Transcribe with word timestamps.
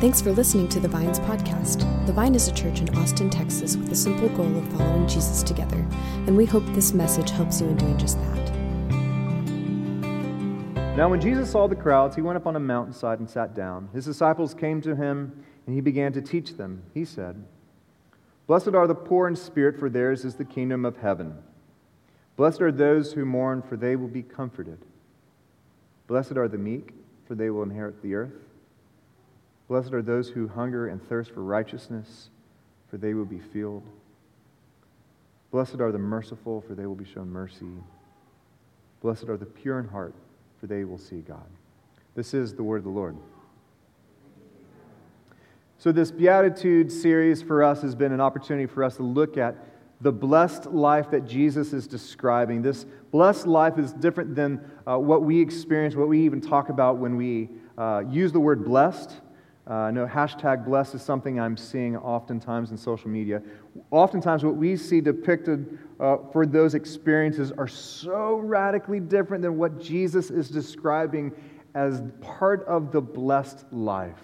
Thanks 0.00 0.20
for 0.20 0.30
listening 0.30 0.68
to 0.68 0.78
the 0.78 0.86
Vines 0.86 1.18
podcast. 1.18 1.80
The 2.06 2.12
Vine 2.12 2.36
is 2.36 2.46
a 2.46 2.54
church 2.54 2.80
in 2.80 2.96
Austin, 2.96 3.28
Texas, 3.28 3.76
with 3.76 3.88
the 3.88 3.96
simple 3.96 4.28
goal 4.28 4.56
of 4.56 4.68
following 4.68 5.08
Jesus 5.08 5.42
together, 5.42 5.84
and 6.28 6.36
we 6.36 6.44
hope 6.44 6.64
this 6.66 6.94
message 6.94 7.30
helps 7.30 7.60
you 7.60 7.66
in 7.66 7.76
doing 7.76 7.98
just 7.98 8.16
that. 8.20 8.52
Now, 10.96 11.08
when 11.08 11.20
Jesus 11.20 11.50
saw 11.50 11.66
the 11.66 11.74
crowds, 11.74 12.14
he 12.14 12.22
went 12.22 12.36
up 12.36 12.46
on 12.46 12.54
a 12.54 12.60
mountainside 12.60 13.18
and 13.18 13.28
sat 13.28 13.56
down. 13.56 13.88
His 13.92 14.04
disciples 14.04 14.54
came 14.54 14.80
to 14.82 14.94
him, 14.94 15.44
and 15.66 15.74
he 15.74 15.80
began 15.80 16.12
to 16.12 16.22
teach 16.22 16.56
them. 16.56 16.80
He 16.94 17.04
said, 17.04 17.44
Blessed 18.46 18.74
are 18.74 18.86
the 18.86 18.94
poor 18.94 19.26
in 19.26 19.34
spirit, 19.34 19.80
for 19.80 19.90
theirs 19.90 20.24
is 20.24 20.36
the 20.36 20.44
kingdom 20.44 20.84
of 20.84 20.98
heaven. 20.98 21.36
Blessed 22.36 22.60
are 22.60 22.70
those 22.70 23.14
who 23.14 23.24
mourn, 23.24 23.62
for 23.62 23.76
they 23.76 23.96
will 23.96 24.06
be 24.06 24.22
comforted. 24.22 24.78
Blessed 26.06 26.36
are 26.36 26.46
the 26.46 26.56
meek, 26.56 26.92
for 27.26 27.34
they 27.34 27.50
will 27.50 27.64
inherit 27.64 28.00
the 28.00 28.14
earth. 28.14 28.47
Blessed 29.68 29.92
are 29.92 30.02
those 30.02 30.30
who 30.30 30.48
hunger 30.48 30.88
and 30.88 31.06
thirst 31.08 31.30
for 31.30 31.42
righteousness, 31.42 32.30
for 32.88 32.96
they 32.96 33.12
will 33.12 33.26
be 33.26 33.38
filled. 33.38 33.86
Blessed 35.50 35.80
are 35.80 35.92
the 35.92 35.98
merciful, 35.98 36.62
for 36.62 36.74
they 36.74 36.86
will 36.86 36.94
be 36.94 37.04
shown 37.04 37.30
mercy. 37.30 37.70
Blessed 39.02 39.24
are 39.24 39.36
the 39.36 39.46
pure 39.46 39.78
in 39.78 39.88
heart, 39.88 40.14
for 40.58 40.66
they 40.66 40.84
will 40.84 40.98
see 40.98 41.20
God. 41.20 41.46
This 42.14 42.34
is 42.34 42.54
the 42.54 42.62
word 42.62 42.78
of 42.78 42.84
the 42.84 42.90
Lord. 42.90 43.16
So, 45.78 45.92
this 45.92 46.10
Beatitude 46.10 46.90
series 46.90 47.40
for 47.40 47.62
us 47.62 47.82
has 47.82 47.94
been 47.94 48.10
an 48.10 48.20
opportunity 48.20 48.66
for 48.66 48.82
us 48.82 48.96
to 48.96 49.04
look 49.04 49.36
at 49.36 49.54
the 50.00 50.10
blessed 50.10 50.66
life 50.66 51.10
that 51.10 51.26
Jesus 51.26 51.72
is 51.72 51.86
describing. 51.86 52.62
This 52.62 52.86
blessed 53.12 53.46
life 53.46 53.78
is 53.78 53.92
different 53.92 54.34
than 54.34 54.60
uh, 54.86 54.98
what 54.98 55.22
we 55.22 55.40
experience, 55.40 55.94
what 55.94 56.08
we 56.08 56.20
even 56.24 56.40
talk 56.40 56.68
about 56.68 56.98
when 56.98 57.16
we 57.16 57.48
uh, 57.76 58.02
use 58.08 58.32
the 58.32 58.40
word 58.40 58.64
blessed. 58.64 59.12
Uh, 59.68 59.90
know 59.90 60.06
hashtag 60.06 60.64
blessed 60.64 60.94
is 60.94 61.02
something 61.02 61.38
I'm 61.38 61.56
seeing 61.56 61.94
oftentimes 61.94 62.70
in 62.70 62.78
social 62.78 63.10
media. 63.10 63.42
Oftentimes, 63.90 64.42
what 64.42 64.56
we 64.56 64.76
see 64.76 65.02
depicted 65.02 65.78
uh, 66.00 66.16
for 66.32 66.46
those 66.46 66.74
experiences 66.74 67.52
are 67.52 67.68
so 67.68 68.36
radically 68.36 68.98
different 68.98 69.42
than 69.42 69.58
what 69.58 69.78
Jesus 69.78 70.30
is 70.30 70.48
describing 70.48 71.32
as 71.74 72.02
part 72.22 72.66
of 72.66 72.92
the 72.92 73.00
blessed 73.00 73.70
life. 73.70 74.22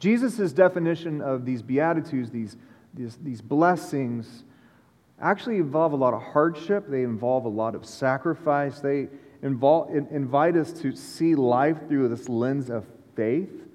Jesus' 0.00 0.52
definition 0.52 1.20
of 1.20 1.44
these 1.44 1.62
beatitudes, 1.62 2.30
these, 2.30 2.56
these, 2.92 3.16
these 3.22 3.40
blessings, 3.40 4.42
actually 5.20 5.58
involve 5.58 5.92
a 5.92 5.96
lot 5.96 6.12
of 6.12 6.20
hardship. 6.20 6.88
They 6.88 7.04
involve 7.04 7.44
a 7.44 7.48
lot 7.48 7.76
of 7.76 7.86
sacrifice. 7.86 8.80
They 8.80 9.06
involve, 9.42 9.94
invite 9.94 10.56
us 10.56 10.72
to 10.80 10.94
see 10.96 11.36
life 11.36 11.78
through 11.88 12.08
this 12.08 12.28
lens 12.28 12.68
of 12.68 12.84
faith 13.14 13.65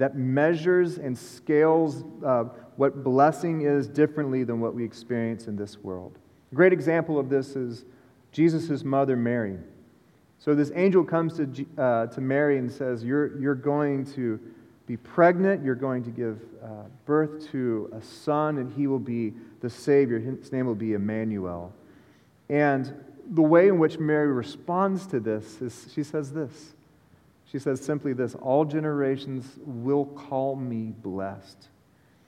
that 0.00 0.16
measures 0.16 0.96
and 0.96 1.16
scales 1.16 2.04
uh, 2.24 2.44
what 2.76 3.04
blessing 3.04 3.60
is 3.60 3.86
differently 3.86 4.44
than 4.44 4.58
what 4.58 4.74
we 4.74 4.82
experience 4.82 5.46
in 5.46 5.56
this 5.56 5.76
world. 5.76 6.18
A 6.52 6.54
great 6.54 6.72
example 6.72 7.18
of 7.18 7.28
this 7.28 7.54
is 7.54 7.84
Jesus' 8.32 8.82
mother, 8.82 9.14
Mary. 9.14 9.58
So 10.38 10.54
this 10.54 10.72
angel 10.74 11.04
comes 11.04 11.36
to, 11.36 11.66
uh, 11.76 12.06
to 12.06 12.20
Mary 12.22 12.56
and 12.56 12.72
says, 12.72 13.04
you're, 13.04 13.38
you're 13.38 13.54
going 13.54 14.06
to 14.14 14.40
be 14.86 14.96
pregnant, 14.96 15.62
you're 15.62 15.74
going 15.74 16.02
to 16.04 16.10
give 16.10 16.40
uh, 16.64 16.84
birth 17.04 17.50
to 17.50 17.90
a 17.94 18.00
son, 18.00 18.56
and 18.56 18.72
he 18.72 18.86
will 18.86 18.98
be 18.98 19.34
the 19.60 19.68
Savior. 19.68 20.18
His 20.18 20.50
name 20.50 20.64
will 20.64 20.74
be 20.74 20.94
Emmanuel. 20.94 21.74
And 22.48 22.90
the 23.32 23.42
way 23.42 23.68
in 23.68 23.78
which 23.78 23.98
Mary 23.98 24.32
responds 24.32 25.06
to 25.08 25.20
this 25.20 25.60
is 25.60 25.90
she 25.94 26.02
says 26.02 26.32
this. 26.32 26.74
She 27.50 27.58
says 27.58 27.80
simply 27.80 28.12
this 28.12 28.34
All 28.36 28.64
generations 28.64 29.58
will 29.64 30.06
call 30.06 30.56
me 30.56 30.92
blessed. 31.02 31.68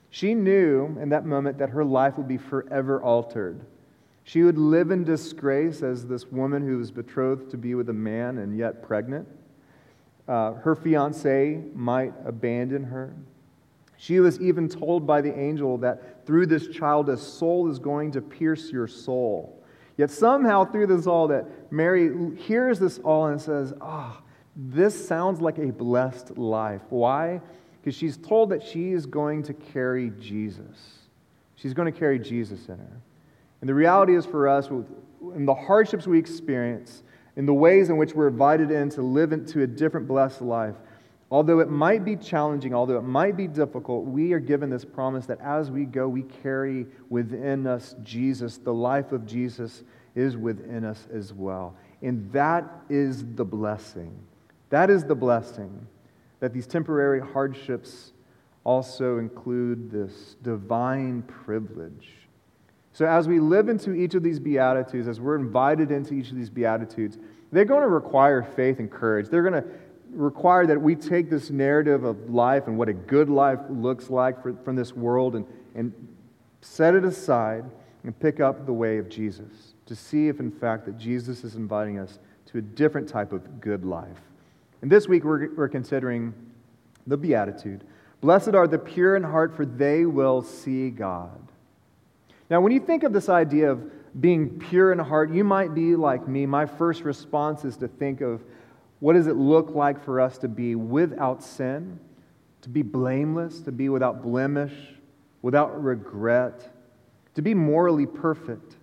She 0.09 0.35
knew 0.35 0.97
in 0.99 1.09
that 1.09 1.25
moment 1.25 1.57
that 1.57 1.69
her 1.69 1.83
life 1.83 2.17
would 2.17 2.27
be 2.27 2.37
forever 2.37 3.01
altered. 3.01 3.65
She 4.25 4.43
would 4.43 4.57
live 4.57 4.91
in 4.91 5.03
disgrace 5.03 5.81
as 5.81 6.05
this 6.05 6.27
woman 6.27 6.65
who 6.65 6.77
was 6.77 6.91
betrothed 6.91 7.49
to 7.51 7.57
be 7.57 7.75
with 7.75 7.89
a 7.89 7.93
man 7.93 8.37
and 8.37 8.57
yet 8.57 8.83
pregnant. 8.83 9.27
Uh, 10.27 10.53
her 10.53 10.75
fiance 10.75 11.61
might 11.73 12.13
abandon 12.25 12.83
her. 12.83 13.13
She 13.97 14.19
was 14.19 14.39
even 14.39 14.69
told 14.69 15.05
by 15.05 15.21
the 15.21 15.37
angel 15.37 15.77
that 15.79 16.25
through 16.25 16.47
this 16.47 16.67
child, 16.67 17.09
a 17.09 17.17
soul 17.17 17.69
is 17.69 17.79
going 17.79 18.11
to 18.11 18.21
pierce 18.21 18.71
your 18.71 18.87
soul. 18.87 19.61
Yet 19.97 20.11
somehow, 20.11 20.65
through 20.65 20.87
this 20.87 21.07
all, 21.07 21.27
that 21.29 21.71
Mary 21.71 22.35
hears 22.37 22.79
this 22.79 22.99
all 22.99 23.27
and 23.27 23.39
says, 23.39 23.73
Ah, 23.81 24.17
oh, 24.17 24.22
this 24.55 25.07
sounds 25.07 25.41
like 25.41 25.57
a 25.57 25.71
blessed 25.71 26.37
life. 26.37 26.81
Why? 26.89 27.41
Because 27.81 27.95
she's 27.95 28.17
told 28.17 28.49
that 28.49 28.63
she 28.63 28.91
is 28.91 29.05
going 29.05 29.43
to 29.43 29.53
carry 29.53 30.11
Jesus. 30.19 30.99
She's 31.55 31.73
going 31.73 31.91
to 31.91 31.97
carry 31.97 32.19
Jesus 32.19 32.67
in 32.67 32.77
her. 32.77 33.01
And 33.61 33.69
the 33.69 33.73
reality 33.73 34.15
is 34.15 34.25
for 34.25 34.47
us, 34.47 34.67
in 34.67 35.45
the 35.45 35.53
hardships 35.53 36.05
we 36.05 36.19
experience, 36.19 37.03
in 37.35 37.45
the 37.45 37.53
ways 37.53 37.89
in 37.89 37.97
which 37.97 38.13
we're 38.13 38.27
invited 38.27 38.69
in 38.71 38.89
to 38.89 39.01
live 39.01 39.31
into 39.31 39.63
a 39.63 39.67
different 39.67 40.07
blessed 40.07 40.41
life. 40.41 40.75
Although 41.31 41.61
it 41.61 41.69
might 41.69 42.05
be 42.05 42.15
challenging, 42.15 42.75
although 42.75 42.97
it 42.97 43.03
might 43.03 43.35
be 43.35 43.47
difficult, 43.47 44.05
we 44.05 44.33
are 44.33 44.39
given 44.39 44.69
this 44.69 44.85
promise 44.85 45.25
that 45.25 45.41
as 45.41 45.71
we 45.71 45.85
go, 45.85 46.07
we 46.07 46.23
carry 46.43 46.85
within 47.09 47.65
us 47.65 47.95
Jesus. 48.03 48.57
The 48.57 48.73
life 48.73 49.11
of 49.11 49.25
Jesus 49.25 49.83
is 50.13 50.37
within 50.37 50.85
us 50.85 51.07
as 51.11 51.33
well. 51.33 51.75
And 52.03 52.31
that 52.33 52.65
is 52.87 53.25
the 53.33 53.45
blessing. 53.45 54.15
That 54.73 54.89
is 54.89 55.03
the 55.05 55.15
blessing 55.15 55.87
that 56.39 56.51
these 56.51 56.67
temporary 56.67 57.21
hardships 57.21 58.11
also 58.63 59.19
include 59.19 59.91
this 59.91 60.35
divine 60.41 61.21
privilege 61.23 62.23
so, 62.93 63.07
as 63.07 63.27
we 63.27 63.39
live 63.39 63.69
into 63.69 63.93
each 63.93 64.13
of 64.13 64.21
these 64.21 64.39
Beatitudes, 64.39 65.07
as 65.07 65.19
we're 65.19 65.35
invited 65.35 65.91
into 65.91 66.13
each 66.13 66.29
of 66.29 66.37
these 66.37 66.51
Beatitudes, 66.51 67.17
they're 67.51 67.65
going 67.65 67.81
to 67.81 67.87
require 67.87 68.43
faith 68.43 68.77
and 68.77 68.89
courage. 68.89 69.29
They're 69.29 69.41
going 69.41 69.63
to 69.63 69.67
require 70.11 70.67
that 70.67 70.79
we 70.79 70.95
take 70.95 71.27
this 71.27 71.49
narrative 71.49 72.03
of 72.03 72.29
life 72.29 72.67
and 72.67 72.77
what 72.77 72.89
a 72.89 72.93
good 72.93 73.29
life 73.29 73.59
looks 73.67 74.11
like 74.11 74.43
for, 74.43 74.55
from 74.63 74.75
this 74.75 74.93
world 74.93 75.35
and, 75.35 75.45
and 75.73 75.91
set 76.61 76.93
it 76.93 77.03
aside 77.03 77.65
and 78.03 78.17
pick 78.19 78.39
up 78.39 78.67
the 78.67 78.73
way 78.73 78.99
of 78.99 79.09
Jesus 79.09 79.73
to 79.87 79.95
see 79.95 80.27
if, 80.27 80.39
in 80.39 80.51
fact, 80.51 80.85
that 80.85 80.99
Jesus 80.99 81.43
is 81.43 81.55
inviting 81.55 81.97
us 81.97 82.19
to 82.45 82.59
a 82.59 82.61
different 82.61 83.09
type 83.09 83.33
of 83.33 83.59
good 83.59 83.85
life. 83.85 84.21
And 84.83 84.91
this 84.91 85.07
week, 85.07 85.23
we're, 85.23 85.55
we're 85.55 85.69
considering 85.69 86.33
the 87.07 87.15
Beatitude 87.15 87.85
Blessed 88.19 88.53
are 88.53 88.67
the 88.67 88.77
pure 88.77 89.15
in 89.15 89.23
heart, 89.23 89.55
for 89.55 89.65
they 89.65 90.05
will 90.05 90.41
see 90.41 90.89
God. 90.89 91.41
Now, 92.49 92.61
when 92.61 92.71
you 92.73 92.79
think 92.81 93.03
of 93.03 93.11
this 93.13 93.29
idea 93.29 93.71
of 93.71 93.91
being 94.21 94.59
pure 94.59 94.91
in 94.91 94.99
heart, 94.99 95.31
you 95.31 95.43
might 95.45 95.73
be 95.73 95.95
like 95.95 96.27
me. 96.27 96.45
My 96.45 96.65
first 96.65 97.03
response 97.03 97.63
is 97.65 97.77
to 97.77 97.87
think 97.87 98.19
of 98.21 98.41
what 98.99 99.13
does 99.13 99.27
it 99.27 99.35
look 99.35 99.71
like 99.71 100.03
for 100.03 100.19
us 100.21 100.37
to 100.39 100.49
be 100.49 100.75
without 100.75 101.43
sin, 101.43 101.99
to 102.61 102.69
be 102.69 102.81
blameless, 102.81 103.61
to 103.61 103.71
be 103.71 103.87
without 103.87 104.21
blemish, 104.21 104.73
without 105.41 105.81
regret, 105.81 106.73
to 107.35 107.41
be 107.41 107.53
morally 107.53 108.05
perfect. 108.05 108.75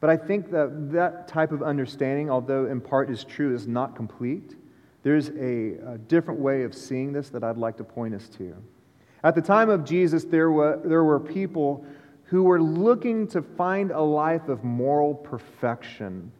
But 0.00 0.10
I 0.10 0.16
think 0.16 0.50
that 0.52 0.92
that 0.92 1.26
type 1.26 1.50
of 1.50 1.62
understanding, 1.64 2.30
although 2.30 2.66
in 2.66 2.80
part 2.80 3.10
is 3.10 3.24
true, 3.24 3.54
is 3.54 3.66
not 3.66 3.96
complete. 3.96 4.56
There's 5.04 5.28
a, 5.28 5.92
a 5.92 5.98
different 6.08 6.40
way 6.40 6.64
of 6.64 6.74
seeing 6.74 7.12
this 7.12 7.28
that 7.28 7.44
I'd 7.44 7.58
like 7.58 7.76
to 7.76 7.84
point 7.84 8.14
us 8.14 8.28
to. 8.38 8.56
At 9.22 9.34
the 9.34 9.42
time 9.42 9.70
of 9.70 9.84
Jesus, 9.84 10.24
there 10.24 10.50
were, 10.50 10.80
there 10.84 11.04
were 11.04 11.20
people 11.20 11.86
who 12.24 12.42
were 12.42 12.60
looking 12.60 13.28
to 13.28 13.42
find 13.42 13.90
a 13.90 14.00
life 14.00 14.48
of 14.48 14.64
moral 14.64 15.14
perfection. 15.14 16.32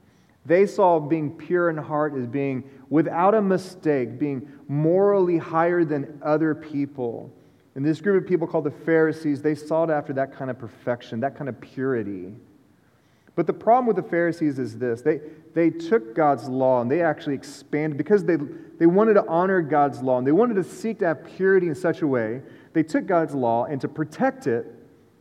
They 0.46 0.66
saw 0.66 0.98
being 0.98 1.30
pure 1.30 1.70
in 1.70 1.76
heart 1.76 2.14
as 2.14 2.26
being 2.26 2.68
without 2.88 3.34
a 3.34 3.42
mistake, 3.42 4.18
being 4.18 4.50
morally 4.66 5.38
higher 5.38 5.84
than 5.84 6.18
other 6.22 6.54
people. 6.54 7.30
And 7.74 7.84
this 7.84 8.00
group 8.00 8.22
of 8.22 8.28
people 8.28 8.46
called 8.46 8.64
the 8.64 8.70
Pharisees, 8.70 9.42
they 9.42 9.54
sought 9.54 9.90
after 9.90 10.12
that 10.14 10.34
kind 10.34 10.50
of 10.50 10.58
perfection, 10.58 11.20
that 11.20 11.36
kind 11.36 11.48
of 11.48 11.60
purity. 11.60 12.34
But 13.36 13.46
the 13.46 13.52
problem 13.52 13.86
with 13.86 13.96
the 13.96 14.02
Pharisees 14.02 14.58
is 14.58 14.78
this 14.78 15.02
they, 15.02 15.20
they 15.54 15.70
took 15.70 16.14
God's 16.14 16.48
law 16.48 16.80
and 16.80 16.90
they 16.90 17.02
actually 17.02 17.34
expanded 17.34 17.98
because 17.98 18.24
they, 18.24 18.36
they 18.78 18.86
wanted 18.86 19.14
to 19.14 19.26
honor 19.26 19.60
God's 19.60 20.02
law 20.02 20.18
and 20.18 20.26
they 20.26 20.32
wanted 20.32 20.54
to 20.54 20.64
seek 20.64 21.00
to 21.00 21.06
have 21.06 21.24
purity 21.24 21.68
in 21.68 21.74
such 21.74 22.02
a 22.02 22.06
way. 22.06 22.42
They 22.72 22.82
took 22.82 23.06
God's 23.06 23.34
law 23.34 23.64
and 23.64 23.80
to 23.80 23.88
protect 23.88 24.46
it, 24.46 24.66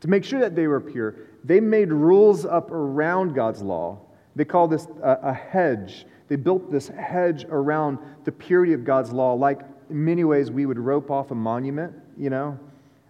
to 0.02 0.08
make 0.08 0.24
sure 0.24 0.40
that 0.40 0.56
they 0.56 0.68
were 0.68 0.82
pure, 0.82 1.16
they 1.44 1.60
made 1.60 1.92
rules 1.92 2.46
up 2.46 2.72
around 2.72 3.34
God's 3.34 3.62
law. 3.62 4.00
They 4.36 4.46
called 4.46 4.72
this 4.72 4.88
a, 5.02 5.20
a 5.24 5.34
hedge. 5.34 6.06
They 6.28 6.36
built 6.36 6.72
this 6.72 6.88
hedge 6.88 7.46
around 7.50 8.00
the 8.24 8.32
purity 8.32 8.74
of 8.74 8.84
God's 8.84 9.12
law, 9.12 9.34
like 9.34 9.62
in 9.90 10.04
many 10.04 10.24
ways 10.24 10.50
we 10.50 10.66
would 10.66 10.80
rope 10.80 11.12
off 11.12 11.32
a 11.32 11.36
monument, 11.36 11.94
you 12.18 12.30
know? 12.30 12.58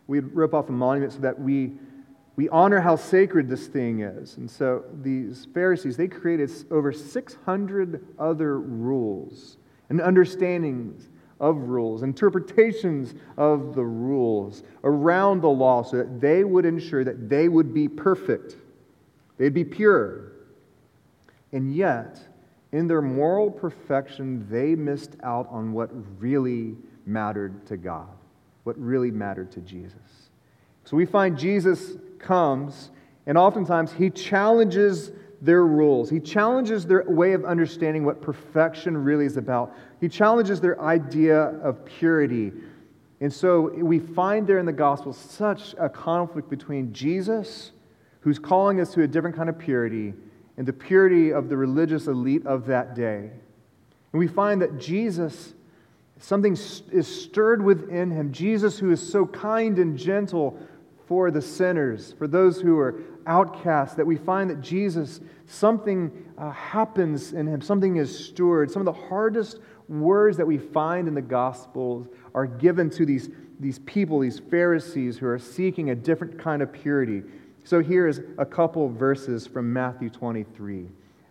We'd 0.07 0.33
rope 0.33 0.53
off 0.53 0.69
a 0.69 0.73
monument 0.73 1.13
so 1.13 1.19
that 1.19 1.39
we, 1.39 1.73
we 2.35 2.49
honor 2.49 2.79
how 2.79 2.95
sacred 2.95 3.47
this 3.47 3.67
thing 3.67 4.01
is. 4.01 4.37
And 4.37 4.49
so 4.49 4.83
these 5.01 5.47
Pharisees, 5.53 5.97
they 5.97 6.07
created 6.07 6.51
over 6.71 6.91
600 6.91 8.05
other 8.17 8.59
rules 8.59 9.57
and 9.89 10.01
understandings 10.01 11.09
of 11.39 11.57
rules, 11.69 12.03
interpretations 12.03 13.13
of 13.37 13.75
the 13.75 13.83
rules 13.83 14.63
around 14.83 15.41
the 15.41 15.49
law 15.49 15.83
so 15.83 15.97
that 15.97 16.21
they 16.21 16.43
would 16.43 16.65
ensure 16.65 17.03
that 17.03 17.29
they 17.29 17.49
would 17.49 17.73
be 17.73 17.87
perfect, 17.87 18.55
they'd 19.37 19.53
be 19.53 19.65
pure. 19.65 20.31
And 21.51 21.75
yet, 21.75 22.19
in 22.71 22.87
their 22.87 23.01
moral 23.01 23.51
perfection, 23.51 24.47
they 24.49 24.73
missed 24.73 25.17
out 25.21 25.47
on 25.51 25.73
what 25.73 25.91
really 26.19 26.75
mattered 27.05 27.67
to 27.67 27.77
God, 27.77 28.09
what 28.63 28.77
really 28.79 29.11
mattered 29.11 29.51
to 29.51 29.61
Jesus. 29.61 30.22
So 30.83 30.97
we 30.97 31.05
find 31.05 31.37
Jesus 31.37 31.93
comes, 32.19 32.91
and 33.25 33.37
oftentimes 33.37 33.93
he 33.93 34.09
challenges 34.09 35.11
their 35.41 35.65
rules. 35.65 36.09
He 36.09 36.19
challenges 36.19 36.85
their 36.85 37.03
way 37.03 37.33
of 37.33 37.43
understanding 37.43 38.05
what 38.05 38.21
perfection 38.21 38.97
really 38.97 39.25
is 39.25 39.37
about. 39.37 39.75
He 39.99 40.07
challenges 40.07 40.61
their 40.61 40.79
idea 40.81 41.37
of 41.37 41.83
purity. 41.85 42.53
And 43.19 43.31
so 43.31 43.73
we 43.73 43.99
find 43.99 44.47
there 44.47 44.57
in 44.57 44.65
the 44.65 44.73
gospel 44.73 45.13
such 45.13 45.75
a 45.77 45.89
conflict 45.89 46.49
between 46.49 46.93
Jesus, 46.93 47.71
who's 48.21 48.39
calling 48.39 48.79
us 48.79 48.93
to 48.93 49.03
a 49.03 49.07
different 49.07 49.35
kind 49.35 49.49
of 49.49 49.57
purity, 49.59 50.13
and 50.55 50.65
the 50.65 50.73
purity 50.73 51.31
of 51.31 51.49
the 51.49 51.57
religious 51.57 52.07
elite 52.07 52.45
of 52.45 52.65
that 52.67 52.95
day. 52.95 53.31
And 54.11 54.19
we 54.19 54.27
find 54.27 54.61
that 54.61 54.77
Jesus, 54.79 55.53
something 56.19 56.53
is 56.53 57.07
stirred 57.07 57.61
within 57.61 58.11
him. 58.11 58.31
Jesus, 58.31 58.77
who 58.77 58.91
is 58.91 59.11
so 59.11 59.25
kind 59.25 59.79
and 59.79 59.97
gentle 59.97 60.57
for 61.13 61.29
the 61.29 61.43
sinners, 61.43 62.15
for 62.17 62.27
those 62.27 62.59
who 62.59 62.79
are 62.79 62.99
outcasts, 63.27 63.93
that 63.93 64.07
we 64.07 64.17
find 64.17 64.49
that 64.49 64.61
Jesus, 64.61 65.21
something 65.45 66.11
uh, 66.39 66.49
happens 66.49 67.33
in 67.33 67.45
him, 67.45 67.61
something 67.61 67.97
is 67.97 68.25
stirred. 68.25 68.71
Some 68.71 68.81
of 68.81 68.87
the 68.87 68.99
hardest 69.09 69.59
words 69.87 70.37
that 70.37 70.47
we 70.47 70.57
find 70.57 71.07
in 71.07 71.13
the 71.13 71.21
Gospels 71.21 72.07
are 72.33 72.47
given 72.47 72.89
to 72.89 73.05
these, 73.05 73.29
these 73.59 73.77
people, 73.77 74.21
these 74.21 74.39
Pharisees 74.39 75.19
who 75.19 75.27
are 75.27 75.37
seeking 75.37 75.91
a 75.91 75.95
different 75.95 76.39
kind 76.39 76.63
of 76.63 76.73
purity. 76.73 77.21
So 77.63 77.79
here 77.79 78.07
is 78.07 78.21
a 78.39 78.45
couple 78.45 78.89
verses 78.89 79.45
from 79.45 79.71
Matthew 79.71 80.09
23. 80.09 80.87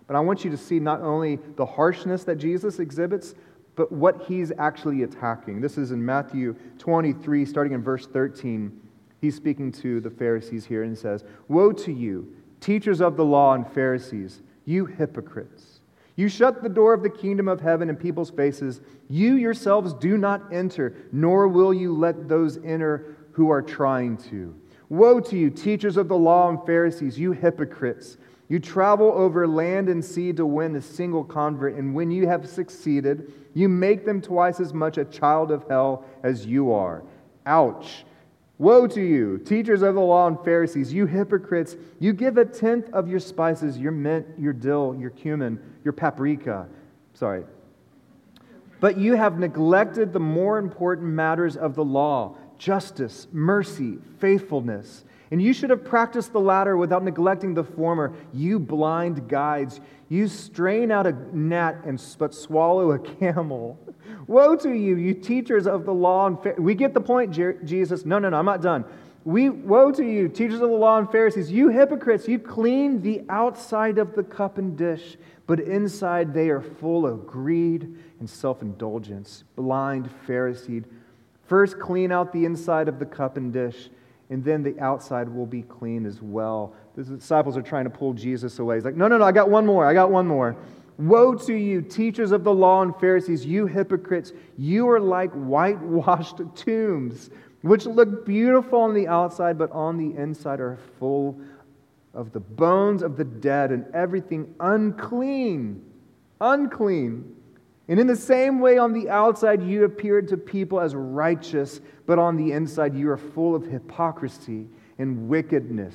But 0.07 0.15
I 0.15 0.21
want 0.21 0.45
you 0.45 0.53
to 0.53 0.57
see 0.57 0.79
not 0.79 1.01
only 1.01 1.41
the 1.57 1.67
harshness 1.67 2.23
that 2.23 2.37
Jesus 2.37 2.79
exhibits, 2.79 3.35
but 3.75 3.91
what 3.91 4.27
he's 4.29 4.53
actually 4.59 5.03
attacking. 5.03 5.61
This 5.61 5.77
is 5.77 5.91
in 5.91 6.05
Matthew 6.05 6.55
23, 6.79 7.45
starting 7.45 7.73
in 7.73 7.83
verse 7.83 8.07
13. 8.07 8.79
He's 9.23 9.37
speaking 9.37 9.71
to 9.73 10.01
the 10.01 10.11
Pharisees 10.11 10.67
here 10.67 10.83
and 10.83 10.99
says, 10.99 11.23
Woe 11.47 11.71
to 11.71 11.93
you, 11.93 12.35
teachers 12.61 13.01
of 13.01 13.17
the 13.17 13.25
law 13.25 13.55
and 13.55 13.65
Pharisees, 13.67 14.43
you 14.65 14.85
hypocrites! 14.85 15.79
You 16.17 16.29
shut 16.29 16.61
the 16.61 16.69
door 16.69 16.93
of 16.93 17.05
the 17.05 17.09
kingdom 17.09 17.47
of 17.47 17.61
heaven 17.61 17.89
in 17.89 17.95
people's 17.95 18.31
faces. 18.31 18.81
You 19.09 19.37
yourselves 19.37 19.95
do 19.95 20.19
not 20.19 20.53
enter, 20.53 20.97
nor 21.13 21.47
will 21.47 21.73
you 21.73 21.95
let 21.95 22.29
those 22.29 22.59
enter 22.65 23.17
who 23.31 23.49
are 23.49 23.63
trying 23.63 24.17
to. 24.29 24.55
Woe 24.89 25.21
to 25.21 25.39
you, 25.39 25.51
teachers 25.51 25.97
of 25.97 26.09
the 26.09 26.19
law 26.19 26.49
and 26.49 26.59
Pharisees, 26.67 27.17
you 27.17 27.31
hypocrites! 27.31 28.19
You 28.49 28.59
travel 28.59 29.13
over 29.13 29.47
land 29.47 29.89
and 29.89 30.05
sea 30.05 30.33
to 30.33 30.45
win 30.45 30.75
a 30.75 30.83
single 30.83 31.23
convert, 31.23 31.77
and 31.77 31.95
when 31.95 32.11
you 32.11 32.27
have 32.27 32.49
succeeded, 32.49 33.33
you 33.55 33.69
make 33.69 34.05
them 34.05 34.21
twice 34.21 34.59
as 34.59 34.75
much 34.75 34.99
a 34.99 35.05
child 35.05 35.53
of 35.53 35.65
hell 35.69 36.05
as 36.25 36.45
you 36.45 36.73
are. 36.73 37.05
Ouch! 37.47 38.05
Woe 38.63 38.87
to 38.87 39.01
you, 39.01 39.39
teachers 39.39 39.83
of 39.83 39.97
the 39.97 40.01
law 40.01 40.29
and 40.29 40.39
Pharisees, 40.45 40.93
you 40.93 41.07
hypocrites! 41.07 41.75
You 41.99 42.13
give 42.13 42.39
a 42.39 42.45
tenth 42.45 42.89
of 42.93 43.09
your 43.09 43.19
spices, 43.19 43.77
your 43.77 43.91
mint, 43.91 44.25
your 44.39 44.53
dill, 44.53 44.95
your 44.97 45.11
cumin, 45.11 45.59
your 45.83 45.91
paprika. 45.91 46.69
Sorry. 47.13 47.43
But 48.79 48.99
you 48.99 49.17
have 49.17 49.37
neglected 49.37 50.13
the 50.13 50.21
more 50.21 50.59
important 50.59 51.09
matters 51.09 51.57
of 51.57 51.75
the 51.75 51.83
law 51.85 52.37
justice, 52.57 53.27
mercy, 53.33 53.99
faithfulness. 54.21 55.05
And 55.33 55.41
you 55.41 55.55
should 55.55 55.71
have 55.71 55.83
practiced 55.83 56.35
the 56.35 56.41
latter 56.41 56.77
without 56.77 57.03
neglecting 57.03 57.55
the 57.55 57.65
former. 57.65 58.13
You 58.35 58.59
blind 58.59 59.29
guides, 59.29 59.81
you 60.11 60.29
strain 60.29 60.91
out 60.91 61.07
a 61.07 61.17
gnat 61.33 61.85
and 61.87 62.01
but 62.19 62.35
swallow 62.35 62.93
a 62.93 62.99
camel. 62.99 63.79
Woe 64.27 64.55
to 64.57 64.71
you, 64.71 64.97
you 64.97 65.15
teachers 65.15 65.67
of 65.67 65.87
the 65.87 65.95
law 65.95 66.27
and 66.27 66.41
Pharisees. 66.43 66.63
We 66.63 66.75
get 66.75 66.93
the 66.93 67.01
point, 67.01 67.33
Jesus. 67.33 68.05
No, 68.05 68.19
no, 68.19 68.29
no, 68.29 68.37
I'm 68.37 68.45
not 68.45 68.61
done. 68.61 68.85
We, 69.25 69.51
woe 69.51 69.93
to 69.93 70.05
you, 70.05 70.29
teachers 70.29 70.61
of 70.61 70.69
the 70.69 70.77
law 70.77 70.99
and 70.99 71.11
Pharisees, 71.11 71.51
you 71.51 71.69
hypocrites, 71.69 72.27
you 72.27 72.41
clean 72.41 73.03
the 73.03 73.23
outside 73.29 73.99
of 73.99 74.15
the 74.15 74.25
cup 74.25 74.59
and 74.59 74.77
dish, 74.77 75.17
but 75.47 75.61
inside 75.61 76.35
they 76.35 76.51
are 76.51 76.61
full 76.61 77.07
of 77.07 77.27
greed 77.27 77.97
and 78.19 78.29
self 78.29 78.63
indulgence. 78.63 79.45
Blind 79.55 80.11
Pharisee. 80.27 80.85
First, 81.47 81.79
clean 81.79 82.11
out 82.11 82.33
the 82.33 82.45
inside 82.45 82.89
of 82.89 82.99
the 82.99 83.07
cup 83.07 83.37
and 83.37 83.53
dish, 83.53 83.91
and 84.33 84.43
then 84.43 84.63
the 84.63 84.79
outside 84.81 85.29
will 85.29 85.45
be 85.45 85.61
clean 85.61 86.07
as 86.07 86.23
well. 86.23 86.73
The 86.97 87.05
disciples 87.05 87.55
are 87.59 87.63
trying 87.63 87.85
to 87.85 87.91
pull 87.91 88.15
Jesus 88.15 88.59
away. 88.59 88.77
He's 88.77 88.85
like, 88.85 88.97
No, 88.97 89.07
no, 89.07 89.19
no, 89.19 89.25
I 89.25 89.33
got 89.33 89.51
one 89.51 89.67
more. 89.67 89.85
I 89.85 89.93
got 89.93 90.11
one 90.11 90.27
more. 90.27 90.57
Woe 90.97 91.35
to 91.35 91.53
you, 91.53 91.83
teachers 91.83 92.33
of 92.33 92.43
the 92.43 92.53
law 92.53 92.81
and 92.81 92.97
Pharisees, 92.97 93.45
you 93.45 93.67
hypocrites! 93.67 94.33
You 94.57 94.89
are 94.89 95.01
like 95.01 95.31
whitewashed 95.33 96.41
tombs, 96.55 97.29
which 97.61 97.85
look 97.85 98.25
beautiful 98.25 98.81
on 98.81 98.95
the 98.95 99.07
outside, 99.07 99.59
but 99.59 99.71
on 99.71 99.99
the 99.99 100.19
inside 100.19 100.61
are 100.61 100.79
full 100.99 101.39
of 102.15 102.33
the 102.33 102.41
bones 102.41 103.03
of 103.03 103.19
the 103.19 103.25
dead 103.25 103.71
and 103.71 103.85
everything 103.95 104.55
unclean. 104.61 105.85
Unclean. 106.41 107.37
And 107.89 107.99
in 107.99 108.07
the 108.07 108.17
same 108.17 108.61
way, 108.61 108.79
on 108.79 108.93
the 108.93 109.09
outside, 109.09 109.63
you 109.63 109.85
appeared 109.85 110.29
to 110.29 110.37
people 110.37 110.81
as 110.81 110.95
righteous, 110.95 111.81
but 112.07 112.19
on 112.19 112.37
the 112.37 112.53
inside, 112.53 112.95
you 112.95 113.11
are 113.11 113.17
full 113.17 113.55
of 113.55 113.65
hypocrisy 113.65 114.69
and 114.99 115.29
wickedness. 115.29 115.95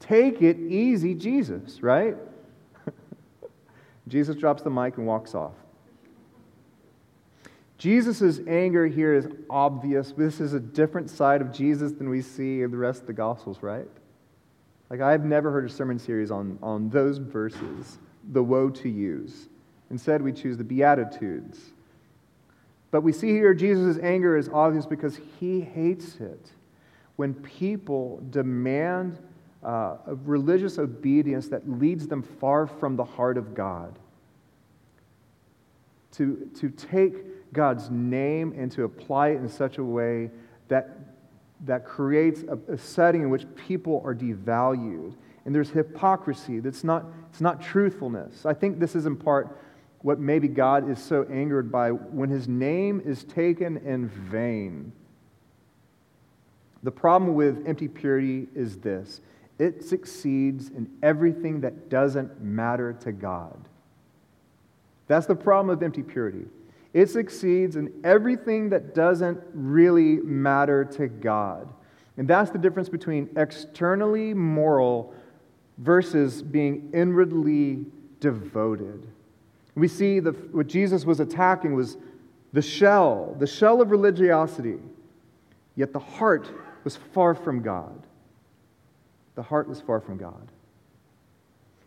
Take 0.00 0.40
it 0.42 0.58
easy, 0.58 1.14
Jesus, 1.14 1.82
right? 1.82 2.16
Jesus 4.08 4.36
drops 4.36 4.62
the 4.62 4.70
mic 4.70 4.96
and 4.96 5.06
walks 5.06 5.34
off. 5.34 5.52
Jesus' 7.78 8.40
anger 8.46 8.86
here 8.86 9.14
is 9.14 9.28
obvious. 9.50 10.12
This 10.12 10.40
is 10.40 10.54
a 10.54 10.60
different 10.60 11.10
side 11.10 11.42
of 11.42 11.52
Jesus 11.52 11.92
than 11.92 12.08
we 12.08 12.22
see 12.22 12.62
in 12.62 12.70
the 12.70 12.76
rest 12.76 13.02
of 13.02 13.06
the 13.06 13.12
Gospels, 13.12 13.58
right? 13.62 13.86
Like, 14.88 15.00
I've 15.00 15.24
never 15.24 15.50
heard 15.50 15.66
a 15.66 15.68
sermon 15.68 15.98
series 15.98 16.30
on, 16.30 16.58
on 16.62 16.88
those 16.88 17.18
verses, 17.18 17.98
the 18.32 18.42
woe 18.42 18.70
to 18.70 18.88
yous. 18.88 19.48
Instead, 19.90 20.22
we 20.22 20.32
choose 20.32 20.56
the 20.56 20.64
Beatitudes. 20.64 21.60
But 22.90 23.02
we 23.02 23.12
see 23.12 23.28
here 23.28 23.54
Jesus' 23.54 23.98
anger 24.02 24.36
is 24.36 24.48
obvious 24.48 24.86
because 24.86 25.18
he 25.38 25.60
hates 25.60 26.16
it 26.16 26.50
when 27.16 27.34
people 27.34 28.22
demand 28.30 29.18
uh, 29.62 29.96
religious 30.24 30.78
obedience 30.78 31.48
that 31.48 31.68
leads 31.68 32.06
them 32.06 32.22
far 32.22 32.66
from 32.66 32.96
the 32.96 33.04
heart 33.04 33.36
of 33.36 33.54
God. 33.54 33.98
To, 36.12 36.48
to 36.60 36.70
take 36.70 37.52
God's 37.52 37.90
name 37.90 38.54
and 38.56 38.70
to 38.72 38.84
apply 38.84 39.30
it 39.30 39.36
in 39.36 39.48
such 39.48 39.78
a 39.78 39.84
way 39.84 40.30
that, 40.68 40.98
that 41.64 41.84
creates 41.84 42.42
a, 42.42 42.72
a 42.72 42.78
setting 42.78 43.22
in 43.22 43.30
which 43.30 43.44
people 43.56 44.02
are 44.04 44.14
devalued. 44.14 45.14
And 45.44 45.54
there's 45.54 45.70
hypocrisy. 45.70 46.60
That's 46.60 46.84
not, 46.84 47.04
it's 47.30 47.40
not 47.40 47.60
truthfulness. 47.62 48.46
I 48.46 48.54
think 48.54 48.78
this 48.78 48.94
is 48.94 49.06
in 49.06 49.16
part 49.16 49.58
what 50.02 50.18
maybe 50.18 50.48
God 50.48 50.88
is 50.88 51.02
so 51.02 51.24
angered 51.24 51.72
by 51.72 51.90
when 51.90 52.30
his 52.30 52.48
name 52.48 53.00
is 53.04 53.24
taken 53.24 53.76
in 53.78 54.08
vain. 54.08 54.92
The 56.82 56.90
problem 56.90 57.34
with 57.34 57.66
empty 57.66 57.88
purity 57.88 58.48
is 58.54 58.78
this 58.78 59.20
it 59.58 59.82
succeeds 59.84 60.68
in 60.68 60.88
everything 61.02 61.60
that 61.62 61.88
doesn't 61.88 62.42
matter 62.42 62.92
to 63.00 63.12
God. 63.12 63.58
That's 65.08 65.26
the 65.26 65.36
problem 65.36 65.70
of 65.70 65.82
empty 65.82 66.02
purity. 66.02 66.46
It 66.92 67.10
succeeds 67.10 67.76
in 67.76 67.92
everything 68.04 68.70
that 68.70 68.94
doesn't 68.94 69.40
really 69.52 70.16
matter 70.16 70.84
to 70.84 71.08
God. 71.08 71.68
And 72.16 72.26
that's 72.26 72.50
the 72.50 72.58
difference 72.58 72.88
between 72.88 73.28
externally 73.36 74.32
moral 74.32 75.14
versus 75.78 76.42
being 76.42 76.90
inwardly 76.94 77.84
devoted. 78.20 79.06
We 79.76 79.88
see 79.88 80.18
the, 80.18 80.32
what 80.32 80.66
Jesus 80.66 81.04
was 81.04 81.20
attacking 81.20 81.74
was 81.74 81.96
the 82.52 82.62
shell, 82.62 83.36
the 83.38 83.46
shell 83.46 83.80
of 83.80 83.90
religiosity, 83.92 84.78
yet 85.76 85.92
the 85.92 86.00
heart 86.00 86.50
was 86.82 86.96
far 87.14 87.34
from 87.34 87.62
God 87.62 88.02
the 89.36 89.42
heart 89.42 89.68
was 89.68 89.80
far 89.80 90.00
from 90.00 90.16
God. 90.16 90.50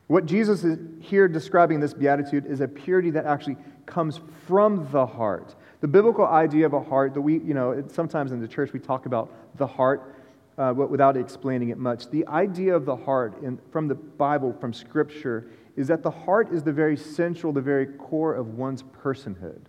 What 0.07 0.25
Jesus 0.25 0.63
is 0.63 0.79
here 1.01 1.27
describing 1.27 1.79
this 1.79 1.93
beatitude 1.93 2.45
is 2.45 2.61
a 2.61 2.67
purity 2.67 3.11
that 3.11 3.25
actually 3.25 3.57
comes 3.85 4.21
from 4.47 4.87
the 4.91 5.05
heart. 5.05 5.55
The 5.81 5.87
biblical 5.87 6.25
idea 6.25 6.65
of 6.65 6.73
a 6.73 6.81
heart 6.81 7.13
that 7.15 7.21
we, 7.21 7.39
you 7.39 7.53
know, 7.53 7.83
sometimes 7.91 8.31
in 8.31 8.39
the 8.39 8.47
church 8.47 8.71
we 8.71 8.79
talk 8.79 9.05
about 9.05 9.31
the 9.57 9.67
heart, 9.67 10.15
uh, 10.57 10.73
without 10.75 11.15
explaining 11.15 11.69
it 11.69 11.77
much. 11.77 12.09
The 12.09 12.27
idea 12.27 12.75
of 12.75 12.85
the 12.85 12.95
heart 12.95 13.41
in, 13.43 13.59
from 13.71 13.87
the 13.87 13.95
Bible, 13.95 14.53
from 14.59 14.73
Scripture, 14.73 15.47
is 15.79 15.87
that 15.87 16.03
the 16.03 16.11
heart 16.11 16.51
is 16.51 16.61
the 16.61 16.73
very 16.73 16.97
central, 16.97 17.53
the 17.53 17.61
very 17.61 17.85
core 17.85 18.35
of 18.35 18.55
one's 18.55 18.83
personhood. 18.83 19.61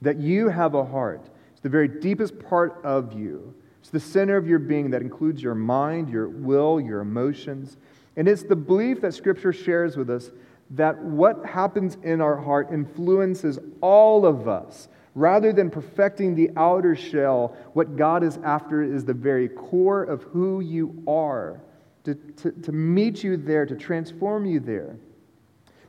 that 0.00 0.18
you 0.18 0.48
have 0.48 0.74
a 0.74 0.84
heart. 0.84 1.28
It's 1.52 1.60
the 1.60 1.68
very 1.68 1.86
deepest 1.88 2.38
part 2.38 2.80
of 2.82 3.12
you. 3.12 3.54
It's 3.80 3.90
the 3.90 4.00
center 4.00 4.36
of 4.38 4.46
your 4.46 4.58
being 4.58 4.90
that 4.90 5.02
includes 5.02 5.42
your 5.42 5.54
mind, 5.54 6.08
your 6.08 6.28
will, 6.28 6.80
your 6.80 7.00
emotions. 7.00 7.76
And 8.16 8.26
it's 8.26 8.42
the 8.42 8.56
belief 8.56 9.02
that 9.02 9.12
Scripture 9.12 9.52
shares 9.52 9.98
with 9.98 10.08
us 10.08 10.30
that 10.70 10.98
what 10.98 11.44
happens 11.44 11.98
in 12.02 12.22
our 12.22 12.36
heart 12.36 12.70
influences 12.72 13.58
all 13.82 14.24
of 14.24 14.48
us. 14.48 14.88
Rather 15.14 15.52
than 15.52 15.70
perfecting 15.70 16.34
the 16.34 16.50
outer 16.56 16.96
shell, 16.96 17.54
what 17.74 17.96
God 17.96 18.24
is 18.24 18.38
after 18.44 18.82
is 18.82 19.04
the 19.04 19.14
very 19.14 19.48
core 19.48 20.04
of 20.04 20.22
who 20.22 20.60
you 20.60 21.02
are, 21.06 21.60
to, 22.04 22.14
to, 22.14 22.50
to 22.50 22.72
meet 22.72 23.22
you 23.22 23.36
there, 23.36 23.66
to 23.66 23.76
transform 23.76 24.46
you 24.46 24.58
there. 24.58 24.96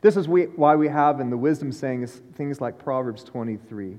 This 0.00 0.16
is 0.16 0.28
why 0.28 0.76
we 0.76 0.88
have 0.88 1.20
in 1.20 1.30
the 1.30 1.36
wisdom 1.36 1.72
sayings 1.72 2.20
things 2.34 2.60
like 2.60 2.78
Proverbs 2.78 3.24
23, 3.24 3.98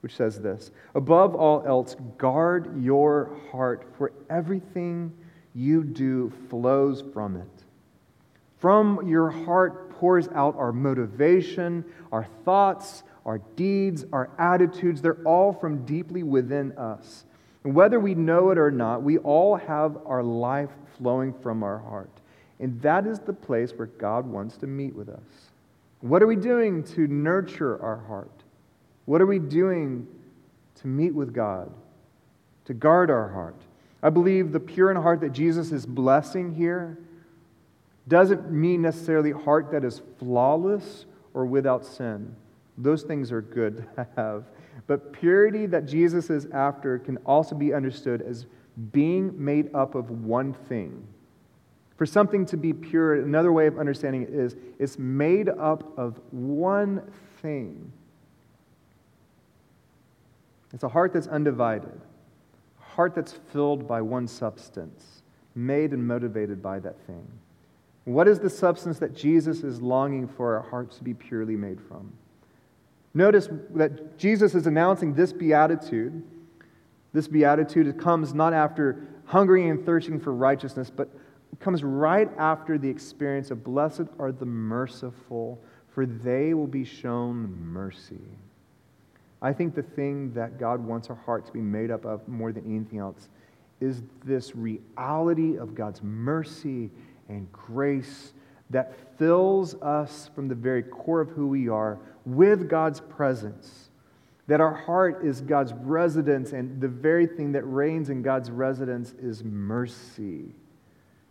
which 0.00 0.16
says 0.16 0.40
this 0.40 0.70
Above 0.94 1.34
all 1.34 1.64
else, 1.66 1.96
guard 2.16 2.82
your 2.82 3.36
heart, 3.50 3.86
for 3.96 4.12
everything 4.28 5.12
you 5.54 5.84
do 5.84 6.32
flows 6.48 7.02
from 7.12 7.36
it. 7.36 7.64
From 8.58 9.06
your 9.06 9.30
heart 9.30 9.90
pours 9.90 10.28
out 10.28 10.56
our 10.56 10.72
motivation, 10.72 11.84
our 12.12 12.26
thoughts, 12.44 13.04
our 13.24 13.38
deeds, 13.56 14.04
our 14.12 14.30
attitudes. 14.38 15.00
They're 15.00 15.22
all 15.24 15.52
from 15.52 15.84
deeply 15.84 16.22
within 16.22 16.76
us. 16.78 17.24
And 17.64 17.74
whether 17.74 18.00
we 18.00 18.14
know 18.14 18.50
it 18.50 18.58
or 18.58 18.70
not, 18.70 19.02
we 19.02 19.18
all 19.18 19.56
have 19.56 19.98
our 20.06 20.22
life 20.22 20.70
flowing 20.96 21.34
from 21.34 21.62
our 21.62 21.78
heart. 21.78 22.17
And 22.60 22.80
that 22.82 23.06
is 23.06 23.20
the 23.20 23.32
place 23.32 23.72
where 23.72 23.86
God 23.86 24.26
wants 24.26 24.56
to 24.58 24.66
meet 24.66 24.94
with 24.94 25.08
us. 25.08 25.50
What 26.00 26.22
are 26.22 26.26
we 26.26 26.36
doing 26.36 26.82
to 26.84 27.06
nurture 27.06 27.80
our 27.82 27.98
heart? 27.98 28.42
What 29.04 29.20
are 29.20 29.26
we 29.26 29.38
doing 29.38 30.06
to 30.76 30.86
meet 30.86 31.14
with 31.14 31.32
God, 31.32 31.72
to 32.66 32.74
guard 32.74 33.10
our 33.10 33.28
heart? 33.28 33.56
I 34.02 34.10
believe 34.10 34.52
the 34.52 34.60
pure 34.60 34.90
in 34.90 34.96
heart 34.96 35.20
that 35.20 35.32
Jesus 35.32 35.72
is 35.72 35.86
blessing 35.86 36.54
here 36.54 36.98
doesn't 38.06 38.50
mean 38.50 38.82
necessarily 38.82 39.32
heart 39.32 39.70
that 39.72 39.84
is 39.84 40.02
flawless 40.18 41.06
or 41.34 41.46
without 41.46 41.84
sin. 41.84 42.34
Those 42.76 43.02
things 43.02 43.32
are 43.32 43.42
good 43.42 43.86
to 43.96 44.06
have. 44.16 44.44
But 44.86 45.12
purity 45.12 45.66
that 45.66 45.86
Jesus 45.86 46.30
is 46.30 46.46
after 46.46 46.98
can 46.98 47.16
also 47.18 47.54
be 47.54 47.74
understood 47.74 48.22
as 48.22 48.46
being 48.92 49.32
made 49.36 49.74
up 49.74 49.94
of 49.94 50.10
one 50.10 50.54
thing. 50.54 51.06
For 51.98 52.06
something 52.06 52.46
to 52.46 52.56
be 52.56 52.72
pure, 52.72 53.14
another 53.14 53.52
way 53.52 53.66
of 53.66 53.76
understanding 53.76 54.22
it 54.22 54.30
is 54.30 54.54
it's 54.78 54.98
made 54.98 55.48
up 55.48 55.98
of 55.98 56.20
one 56.30 57.02
thing. 57.42 57.92
It's 60.72 60.84
a 60.84 60.88
heart 60.88 61.12
that's 61.12 61.26
undivided, 61.26 62.00
a 62.80 62.84
heart 62.94 63.16
that's 63.16 63.32
filled 63.52 63.88
by 63.88 64.00
one 64.00 64.28
substance, 64.28 65.22
made 65.56 65.90
and 65.92 66.06
motivated 66.06 66.62
by 66.62 66.78
that 66.78 67.00
thing. 67.04 67.26
What 68.04 68.28
is 68.28 68.38
the 68.38 68.50
substance 68.50 69.00
that 69.00 69.14
Jesus 69.14 69.64
is 69.64 69.82
longing 69.82 70.28
for 70.28 70.56
our 70.56 70.62
hearts 70.62 70.98
to 70.98 71.04
be 71.04 71.14
purely 71.14 71.56
made 71.56 71.80
from? 71.80 72.12
Notice 73.12 73.48
that 73.74 74.16
Jesus 74.18 74.54
is 74.54 74.68
announcing 74.68 75.14
this 75.14 75.32
beatitude. 75.32 76.22
This 77.12 77.26
beatitude 77.26 77.98
comes 77.98 78.34
not 78.34 78.52
after 78.52 79.02
hungering 79.24 79.68
and 79.68 79.84
thirsting 79.84 80.20
for 80.20 80.32
righteousness, 80.32 80.92
but 80.94 81.10
comes 81.60 81.82
right 81.82 82.30
after 82.38 82.78
the 82.78 82.88
experience 82.88 83.50
of 83.50 83.64
blessed 83.64 84.06
are 84.18 84.32
the 84.32 84.46
merciful, 84.46 85.60
for 85.88 86.06
they 86.06 86.54
will 86.54 86.66
be 86.66 86.84
shown 86.84 87.56
mercy. 87.60 88.20
I 89.40 89.52
think 89.52 89.74
the 89.74 89.82
thing 89.82 90.32
that 90.34 90.58
God 90.58 90.84
wants 90.84 91.10
our 91.10 91.16
heart 91.16 91.46
to 91.46 91.52
be 91.52 91.60
made 91.60 91.90
up 91.90 92.04
of 92.04 92.26
more 92.28 92.52
than 92.52 92.64
anything 92.64 92.98
else 92.98 93.28
is 93.80 94.02
this 94.24 94.54
reality 94.56 95.56
of 95.56 95.74
God's 95.74 96.02
mercy 96.02 96.90
and 97.28 97.50
grace 97.52 98.32
that 98.70 98.96
fills 99.18 99.74
us 99.76 100.30
from 100.34 100.48
the 100.48 100.54
very 100.54 100.82
core 100.82 101.20
of 101.20 101.30
who 101.30 101.46
we 101.48 101.68
are 101.68 101.98
with 102.26 102.68
God's 102.68 103.00
presence. 103.00 103.90
That 104.48 104.60
our 104.60 104.74
heart 104.74 105.24
is 105.24 105.40
God's 105.40 105.72
residence, 105.74 106.52
and 106.52 106.80
the 106.80 106.88
very 106.88 107.26
thing 107.26 107.52
that 107.52 107.62
reigns 107.62 108.10
in 108.10 108.22
God's 108.22 108.50
residence 108.50 109.14
is 109.20 109.44
mercy. 109.44 110.54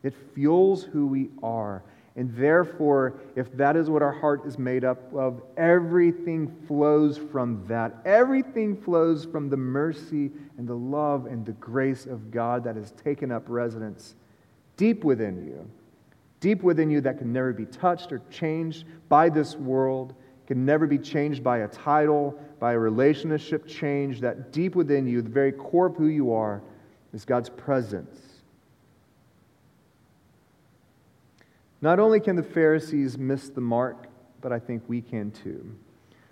It 0.04 0.14
fuels 0.34 0.84
who 0.84 1.08
we 1.08 1.30
are. 1.42 1.84
And 2.16 2.36
therefore, 2.36 3.20
if 3.36 3.56
that 3.58 3.76
is 3.76 3.90
what 3.90 4.02
our 4.02 4.12
heart 4.12 4.46
is 4.46 4.58
made 4.58 4.84
up 4.84 5.14
of, 5.14 5.42
everything 5.56 6.52
flows 6.68 7.18
from 7.18 7.64
that. 7.68 7.96
Everything 8.06 8.76
flows 8.76 9.26
from 9.26 9.50
the 9.50 9.58
mercy 9.58 10.32
and 10.58 10.68
the 10.68 10.76
love 10.76 11.28
and 11.28 11.46
the 11.46 11.52
grace 11.54 12.06
of 12.06 12.32
God 12.32 12.64
that 12.64 12.76
has 12.76 12.92
taken 12.92 13.32
up 13.32 13.44
residence 13.48 14.16
deep 14.78 15.04
within 15.04 15.46
you 15.46 15.70
deep 16.40 16.64
within 16.64 16.90
you 16.90 17.02
that 17.02 17.18
can 17.18 17.34
never 17.34 17.54
be 17.54 17.66
touched 17.66 18.12
or 18.12 18.22
changed 18.30 18.86
by 19.10 19.30
this 19.30 19.56
world, 19.56 20.14
can 20.46 20.66
never 20.66 20.88
be 20.88 20.98
changed 20.98 21.44
by 21.44 21.60
a 21.60 21.68
title, 21.68 22.40
by 22.60 22.74
a 22.74 22.80
relationship 22.80 23.68
change, 23.68 24.22
that 24.22 24.52
deep 24.52 24.76
within 24.76 25.08
you, 25.08 25.22
the 25.22 25.30
very 25.30 25.52
core 25.52 25.88
of 25.88 25.96
who 25.96 26.08
you 26.08 26.32
are, 26.32 26.62
is 27.14 27.26
God's 27.26 27.50
presence. 27.50 28.22
Not 31.82 32.00
only 32.00 32.20
can 32.20 32.36
the 32.36 32.44
Pharisees 32.44 33.18
miss 33.18 33.50
the 33.50 33.62
mark, 33.62 34.08
but 34.42 34.52
I 34.52 34.60
think 34.60 34.84
we 34.88 35.02
can 35.02 35.32
too. 35.32 35.76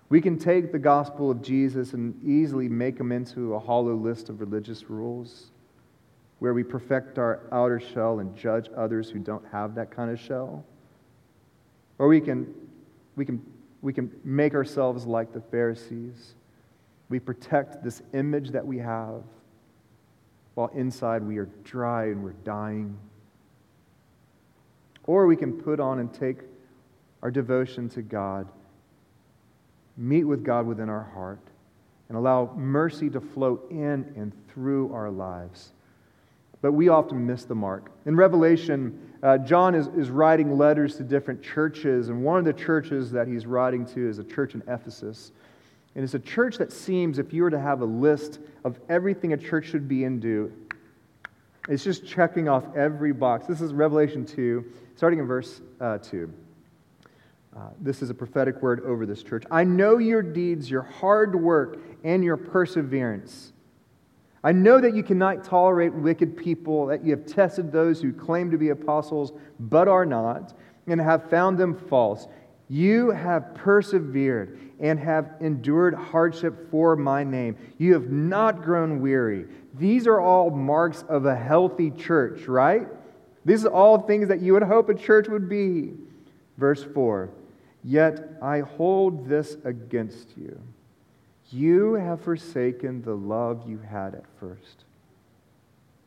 We 0.10 0.22
can 0.22 0.38
take 0.38 0.72
the 0.72 0.80
gospel 0.80 1.32
of 1.32 1.42
Jesus 1.42 1.94
and 1.94 2.16
easily 2.24 2.70
make 2.70 2.98
them 2.98 3.12
into 3.12 3.56
a 3.56 3.60
hollow 3.60 3.96
list 3.96 4.30
of 4.30 4.40
religious 4.40 4.90
rules 4.90 5.52
where 6.40 6.54
we 6.54 6.64
perfect 6.64 7.18
our 7.18 7.42
outer 7.52 7.80
shell 7.80 8.20
and 8.20 8.36
judge 8.36 8.70
others 8.76 9.10
who 9.10 9.20
don't 9.20 9.46
have 9.52 9.76
that 9.76 9.90
kind 9.90 10.12
of 10.12 10.20
shell. 10.20 10.64
Or 11.98 12.08
we 12.08 12.20
can, 12.20 12.54
we 13.16 13.26
can, 13.26 13.42
we 13.82 13.94
can 13.94 14.12
make 14.24 14.54
ourselves 14.54 15.06
like 15.06 15.32
the 15.34 15.42
Pharisees. 15.42 16.36
We 17.10 17.20
protect 17.20 17.84
this 17.84 18.02
image 18.14 18.50
that 18.50 18.66
we 18.66 18.78
have, 18.80 19.24
while 20.56 20.70
inside 20.76 21.24
we 21.24 21.38
are 21.38 21.50
dry 21.64 22.06
and 22.06 22.24
we're 22.24 22.34
dying. 22.44 22.98
Or 25.06 25.28
we 25.28 25.36
can 25.36 25.54
put 25.54 25.80
on 25.80 26.00
and 26.00 26.14
take 26.14 26.38
our 27.22 27.32
devotion 27.32 27.90
to 27.90 28.02
God, 28.02 28.48
meet 29.98 30.24
with 30.26 30.44
God 30.44 30.66
within 30.68 30.90
our 30.90 31.04
heart, 31.14 31.40
and 32.10 32.18
allow 32.18 32.54
mercy 32.56 33.10
to 33.10 33.22
flow 33.22 33.62
in 33.70 34.14
and 34.16 34.32
through 34.48 34.94
our 34.94 35.10
lives 35.10 35.72
but 36.66 36.72
we 36.72 36.90
often 36.90 37.24
miss 37.24 37.46
the 37.46 37.54
mark. 37.54 37.92
In 38.08 38.16
Revelation, 38.16 39.00
uh, 39.22 39.38
John 39.38 39.76
is, 39.76 39.86
is 39.90 40.10
writing 40.10 40.58
letters 40.58 40.98
to 40.98 41.04
different 41.04 41.44
churches, 41.44 42.10
and 42.10 42.24
one 42.24 42.40
of 42.40 42.46
the 42.46 42.54
churches 42.54 43.12
that 43.12 43.28
he's 43.28 43.46
writing 43.46 43.86
to 43.94 44.10
is 44.10 44.18
a 44.18 44.24
church 44.24 44.56
in 44.56 44.64
Ephesus. 44.68 45.32
And 45.94 46.04
it's 46.04 46.16
a 46.16 46.20
church 46.20 46.58
that 46.58 46.72
seems, 46.72 47.20
if 47.20 47.34
you 47.34 47.44
were 47.44 47.52
to 47.52 47.60
have 47.60 47.82
a 47.82 47.86
list 47.86 48.40
of 48.64 48.80
everything 48.90 49.34
a 49.34 49.38
church 49.38 49.68
should 49.68 49.88
be 49.88 50.06
and 50.06 50.20
do, 50.20 50.52
it's 51.68 51.84
just 51.84 52.06
checking 52.06 52.48
off 52.48 52.64
every 52.76 53.12
box. 53.12 53.48
This 53.48 53.62
is 53.62 53.74
Revelation 53.74 54.26
2, 54.26 54.66
starting 54.96 55.20
in 55.20 55.26
verse 55.26 55.62
uh, 55.82 55.98
2. 55.98 56.32
Uh, 57.56 57.60
this 57.80 58.02
is 58.02 58.10
a 58.10 58.14
prophetic 58.14 58.62
word 58.62 58.82
over 58.82 59.06
this 59.06 59.24
church. 59.24 59.44
I 59.50 59.64
know 59.64 59.98
your 59.98 60.22
deeds, 60.22 60.70
your 60.70 60.82
hard 60.82 61.36
work, 61.36 61.80
and 62.04 62.24
your 62.24 62.38
perseverance 62.38 63.54
I 64.46 64.52
know 64.52 64.80
that 64.80 64.94
you 64.96 65.02
cannot 65.02 65.44
tolerate 65.44 65.92
wicked 65.92 66.38
people, 66.38 66.86
that 66.86 67.04
you 67.04 67.10
have 67.10 67.26
tested 67.26 67.72
those 67.72 68.00
who 68.00 68.14
claim 68.14 68.52
to 68.52 68.60
be 68.60 68.70
apostles 68.70 69.34
but 69.60 69.88
are 69.88 70.06
not, 70.06 70.54
and 70.86 71.02
have 71.02 71.32
found 71.32 71.58
them 71.58 71.76
false. 71.76 72.28
You 72.70 73.10
have 73.10 73.56
persevered 73.56 74.60
and 74.80 75.00
have 75.00 75.32
endured 75.42 75.96
hardship 75.96 76.70
for 76.70 76.96
my 76.96 77.24
name. 77.24 77.58
You 77.80 77.94
have 77.94 78.12
not 78.12 78.62
grown 78.62 79.02
weary. 79.02 79.48
These 79.78 80.08
are 80.08 80.20
all 80.20 80.50
marks 80.50 81.04
of 81.10 81.26
a 81.26 81.36
healthy 81.36 81.92
church, 81.92 82.48
right? 82.48 82.88
These 83.44 83.66
are 83.66 83.72
all 83.72 84.00
things 84.00 84.28
that 84.30 84.42
you 84.42 84.54
would 84.54 84.64
hope 84.64 84.90
a 84.90 84.94
church 84.96 85.28
would 85.28 85.50
be. 85.50 85.94
Verse 86.58 86.84
4 86.84 87.30
Yet 87.84 88.38
I 88.42 88.62
hold 88.62 89.28
this 89.28 89.58
against 89.64 90.38
you 90.38 90.60
you 91.52 91.94
have 91.94 92.22
forsaken 92.22 93.02
the 93.02 93.16
love 93.16 93.64
you 93.68 93.78
had 93.80 94.16
at 94.16 94.26
first. 94.40 94.84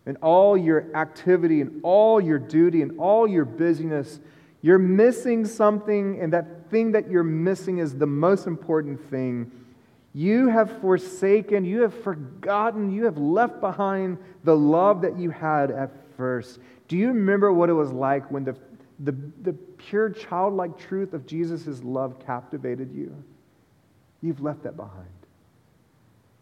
In 0.07 0.17
all 0.17 0.57
your 0.57 0.87
activity 0.97 1.61
and 1.61 1.81
all 1.83 2.21
your 2.21 2.39
duty 2.39 2.83
and 2.83 2.99
all 2.99 3.29
your 3.29 3.45
busyness, 3.45 4.21
you're 4.63 4.79
missing 4.79 5.45
something, 5.45 6.21
and 6.21 6.33
that 6.33 6.71
thing 6.71 6.93
that 6.93 7.11
you're 7.11 7.23
missing 7.23 7.79
is 7.79 7.95
the 7.95 8.07
most 8.07 8.47
important 8.47 9.01
thing. 9.11 9.51
You 10.15 10.49
have 10.49 10.81
forsaken, 10.81 11.65
you 11.65 11.83
have 11.83 11.95
forgotten, 12.03 12.91
you 12.91 13.05
have 13.05 13.19
left 13.19 13.61
behind 13.61 14.19
the 14.43 14.57
love 14.57 15.03
that 15.03 15.19
you 15.19 15.31
had 15.31 15.71
at 15.71 15.91
first. 16.17 16.59
Do 16.89 16.97
you 16.97 17.09
remember 17.09 17.53
what 17.53 17.69
it 17.69 17.75
was 17.75 17.93
like 17.93 18.31
when 18.31 18.45
the, 18.45 18.57
the, 18.99 19.15
the 19.43 19.53
pure 19.53 20.11
childlike 20.11 20.79
truth 20.79 21.13
of 21.13 21.27
Jesus' 21.27 21.83
love 21.85 22.19
captivated 22.25 22.93
you? 22.93 23.15
You've 24.23 24.41
left 24.41 24.65
that 24.65 24.77
behind. 24.77 25.07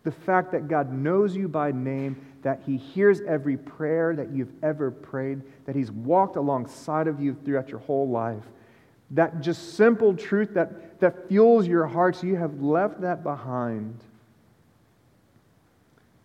the 0.06 0.12
fact 0.12 0.52
that 0.52 0.68
God 0.68 0.92
knows 0.92 1.34
you 1.34 1.48
by 1.48 1.72
name, 1.72 2.16
that 2.42 2.62
He 2.64 2.76
hears 2.76 3.20
every 3.22 3.56
prayer 3.56 4.14
that 4.14 4.30
you've 4.30 4.52
ever 4.62 4.92
prayed, 4.92 5.42
that 5.66 5.74
He's 5.74 5.90
walked 5.90 6.36
alongside 6.36 7.08
of 7.08 7.20
you 7.20 7.36
throughout 7.44 7.70
your 7.70 7.80
whole 7.80 8.08
life. 8.08 8.44
That 9.12 9.40
just 9.40 9.74
simple 9.76 10.14
truth 10.14 10.54
that, 10.54 11.00
that 11.00 11.28
fuels 11.28 11.66
your 11.66 11.86
hearts, 11.86 12.22
you 12.22 12.36
have 12.36 12.60
left 12.60 13.00
that 13.02 13.22
behind. 13.22 14.00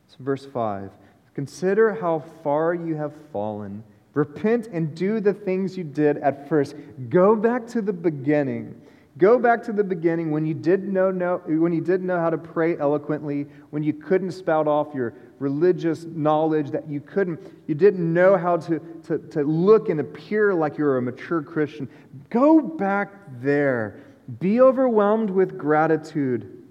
So, 0.08 0.18
verse 0.20 0.46
5 0.46 0.92
Consider 1.34 1.94
how 1.94 2.24
far 2.44 2.74
you 2.74 2.96
have 2.96 3.14
fallen. 3.32 3.84
Repent 4.14 4.68
and 4.68 4.94
do 4.94 5.22
the 5.22 5.34
things 5.34 5.78
you 5.78 5.86
did 5.86 6.18
at 6.18 6.50
first. 6.50 6.76
Go 7.10 7.36
back 7.36 7.66
to 7.68 7.82
the 7.82 7.94
beginning. 7.94 8.82
Go 9.18 9.40
back 9.40 9.64
to 9.64 9.74
the 9.74 9.84
beginning 9.84 10.32
when 10.32 10.46
you 10.46 10.54
didn't 10.54 10.92
know, 10.92 11.12
know, 11.12 11.42
when 11.46 11.72
you 11.72 11.82
didn't 11.82 12.08
know 12.08 12.20
how 12.20 12.30
to 12.30 12.38
pray 12.38 12.78
eloquently, 12.78 13.46
when 13.70 13.84
you 13.84 13.94
couldn't 13.94 14.32
spout 14.32 14.68
off 14.68 14.94
your 14.94 15.14
religious 15.42 16.06
knowledge, 16.06 16.72
that 16.72 16.90
you 16.90 17.02
couldn't, 17.02 17.40
you 17.68 17.76
didn't 17.76 18.14
know 18.14 18.38
how 18.38 18.58
to, 18.58 18.80
to, 19.08 19.18
to 19.18 19.44
look 19.44 19.90
and 19.90 20.00
appear 20.00 20.54
like 20.54 20.78
you're 20.78 20.98
a 20.98 21.02
mature 21.02 21.42
Christian. 21.42 21.90
Go 22.30 22.62
back 22.62 23.12
there. 23.42 24.00
Be 24.40 24.62
overwhelmed 24.62 25.30
with 25.30 25.58
gratitude. 25.58 26.64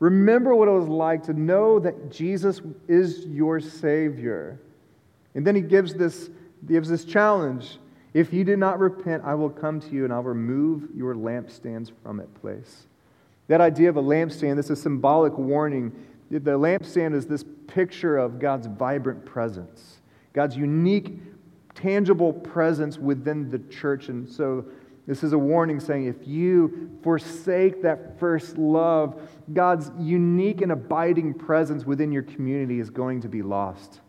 Remember 0.00 0.54
what 0.54 0.68
it 0.68 0.72
was 0.72 0.88
like 0.88 1.22
to 1.24 1.32
know 1.32 1.78
that 1.78 2.10
Jesus 2.10 2.60
is 2.88 3.24
your 3.26 3.60
Savior. 3.60 4.60
And 5.34 5.46
then 5.46 5.54
he 5.54 5.62
gives 5.62 5.94
this, 5.94 6.28
gives 6.66 6.88
this 6.88 7.04
challenge 7.04 7.78
if 8.14 8.32
you 8.32 8.44
do 8.44 8.56
not 8.56 8.78
repent, 8.78 9.22
I 9.24 9.34
will 9.34 9.48
come 9.48 9.80
to 9.80 9.88
you 9.90 10.04
and 10.04 10.12
I'll 10.12 10.22
remove 10.22 10.88
your 10.94 11.14
lampstands 11.14 11.90
from 12.02 12.20
its 12.20 12.30
place. 12.40 12.86
That 13.48 13.60
idea 13.60 13.88
of 13.88 13.96
a 13.96 14.02
lampstand, 14.02 14.56
this 14.56 14.66
is 14.66 14.78
a 14.78 14.82
symbolic 14.82 15.36
warning. 15.38 15.92
The 16.38 16.58
lampstand 16.58 17.14
is 17.14 17.26
this 17.26 17.44
picture 17.66 18.16
of 18.16 18.38
God's 18.38 18.66
vibrant 18.66 19.26
presence, 19.26 20.00
God's 20.32 20.56
unique, 20.56 21.20
tangible 21.74 22.32
presence 22.32 22.98
within 22.98 23.50
the 23.50 23.58
church. 23.58 24.08
And 24.08 24.26
so, 24.26 24.64
this 25.06 25.22
is 25.22 25.32
a 25.32 25.38
warning 25.38 25.78
saying 25.78 26.06
if 26.06 26.26
you 26.26 26.90
forsake 27.02 27.82
that 27.82 28.18
first 28.18 28.56
love, 28.56 29.20
God's 29.52 29.90
unique 29.98 30.62
and 30.62 30.72
abiding 30.72 31.34
presence 31.34 31.84
within 31.84 32.12
your 32.12 32.22
community 32.22 32.78
is 32.78 32.88
going 32.88 33.20
to 33.22 33.28
be 33.28 33.42
lost. 33.42 34.00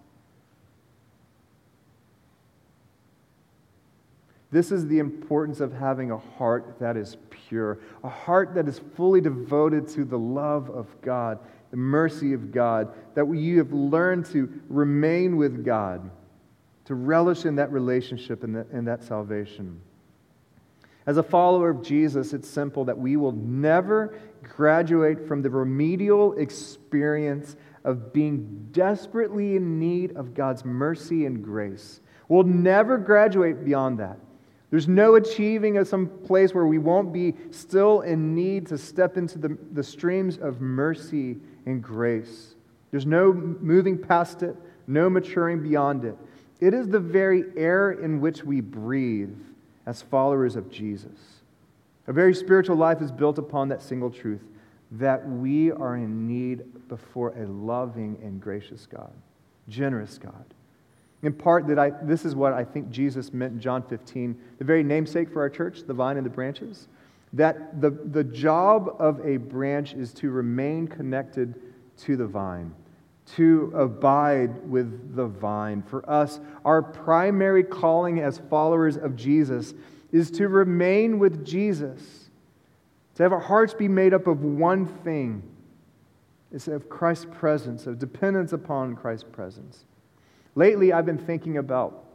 This 4.51 4.71
is 4.71 4.87
the 4.87 4.99
importance 4.99 5.59
of 5.61 5.73
having 5.73 6.11
a 6.11 6.17
heart 6.17 6.75
that 6.79 6.95
is 6.95 7.17
pure, 7.31 7.79
a 8.03 8.09
heart 8.09 8.53
that 8.53 8.67
is 8.67 8.79
fully 8.95 9.19
devoted 9.19 9.87
to 9.89 10.05
the 10.05 10.19
love 10.19 10.69
of 10.69 10.87
God, 11.01 11.39
the 11.73 11.77
mercy 11.77 12.33
of 12.33 12.51
God, 12.51 12.93
that 13.15 13.25
you 13.33 13.57
have 13.57 13.73
learned 13.73 14.27
to 14.27 14.61
remain 14.69 15.37
with 15.37 15.65
God, 15.65 16.07
to 16.85 16.93
relish 16.93 17.45
in 17.45 17.55
that 17.55 17.71
relationship 17.71 18.43
and 18.43 18.87
that, 18.87 19.03
salvation. 19.03 19.81
As 21.07 21.17
a 21.17 21.23
follower 21.23 21.71
of 21.71 21.81
Jesus, 21.81 22.31
it's 22.31 22.47
simple 22.47 22.85
that 22.85 22.99
we 22.99 23.17
will 23.17 23.31
never 23.31 24.19
graduate 24.43 25.27
from 25.27 25.41
the 25.41 25.49
remedial 25.49 26.33
experience 26.33 27.55
of 27.83 28.13
being 28.13 28.67
desperately 28.71 29.55
in 29.55 29.79
need 29.79 30.15
of 30.15 30.35
God's 30.35 30.63
mercy 30.63 31.25
and 31.25 31.43
grace. 31.43 32.01
We'll 32.27 32.43
never 32.43 32.99
graduate 32.99 33.65
beyond 33.65 33.97
that. 33.97 34.19
There's 34.69 34.87
no 34.87 35.15
achieving 35.15 35.77
of 35.77 35.87
some 35.87 36.07
place 36.07 36.53
where 36.53 36.67
we 36.67 36.77
won't 36.77 37.11
be 37.11 37.33
still 37.49 38.01
in 38.01 38.35
need 38.35 38.67
to 38.67 38.77
step 38.77 39.17
into 39.17 39.39
the, 39.39 39.57
the 39.71 39.83
streams 39.83 40.37
of 40.37 40.61
mercy 40.61 41.37
and 41.65 41.81
grace. 41.81 42.55
There's 42.91 43.05
no 43.05 43.33
moving 43.33 43.97
past 43.97 44.43
it, 44.43 44.55
no 44.87 45.09
maturing 45.09 45.63
beyond 45.63 46.05
it. 46.05 46.17
It 46.59 46.73
is 46.73 46.87
the 46.87 46.99
very 46.99 47.43
air 47.57 47.91
in 47.91 48.21
which 48.21 48.43
we 48.43 48.61
breathe 48.61 49.35
as 49.85 50.01
followers 50.01 50.55
of 50.55 50.69
Jesus. 50.69 51.41
A 52.07 52.13
very 52.13 52.33
spiritual 52.33 52.75
life 52.75 53.01
is 53.01 53.11
built 53.11 53.37
upon 53.37 53.69
that 53.69 53.81
single 53.81 54.11
truth 54.11 54.43
that 54.91 55.27
we 55.27 55.71
are 55.71 55.95
in 55.95 56.27
need 56.27 56.87
before 56.87 57.29
a 57.29 57.47
loving 57.47 58.17
and 58.21 58.39
gracious 58.39 58.85
God, 58.85 59.13
generous 59.67 60.17
God 60.17 60.45
in 61.23 61.31
part, 61.31 61.67
that 61.67 61.79
I, 61.79 61.89
this 61.89 62.25
is 62.25 62.35
what 62.35 62.51
I 62.51 62.65
think 62.65 62.89
Jesus 62.89 63.33
meant 63.33 63.53
in 63.53 63.59
John 63.59 63.81
15, 63.81 64.37
the 64.59 64.65
very 64.65 64.83
namesake 64.83 65.31
for 65.31 65.41
our 65.41 65.49
church, 65.49 65.83
the 65.87 65.93
vine 65.93 66.17
and 66.17 66.25
the 66.25 66.29
branches. 66.29 66.89
That 67.33 67.81
the, 67.81 67.89
the 67.89 68.23
job 68.23 68.95
of 68.99 69.25
a 69.25 69.37
branch 69.37 69.93
is 69.93 70.13
to 70.15 70.29
remain 70.29 70.87
connected 70.87 71.59
to 71.97 72.15
the 72.15 72.27
vine, 72.27 72.73
to 73.35 73.71
abide 73.75 74.69
with 74.69 75.15
the 75.15 75.25
vine. 75.25 75.81
For 75.81 76.07
us, 76.09 76.39
our 76.63 76.81
primary 76.81 77.63
calling 77.63 78.19
as 78.19 78.37
followers 78.49 78.97
of 78.97 79.15
Jesus 79.15 79.73
is 80.11 80.29
to 80.31 80.47
remain 80.47 81.17
with 81.17 81.43
Jesus, 81.43 82.29
to 83.15 83.23
have 83.23 83.33
our 83.33 83.39
hearts 83.39 83.73
be 83.73 83.87
made 83.87 84.13
up 84.13 84.27
of 84.27 84.43
one 84.43 84.85
thing. 84.85 85.41
It's 86.51 86.67
of 86.67 86.87
Christ's 86.87 87.25
presence, 87.31 87.87
of 87.87 87.97
dependence 87.97 88.53
upon 88.53 88.95
Christ's 88.95 89.25
presence. 89.31 89.85
Lately, 90.53 90.93
I've 90.93 91.05
been 91.05 91.17
thinking 91.17 91.57
about 91.57 92.05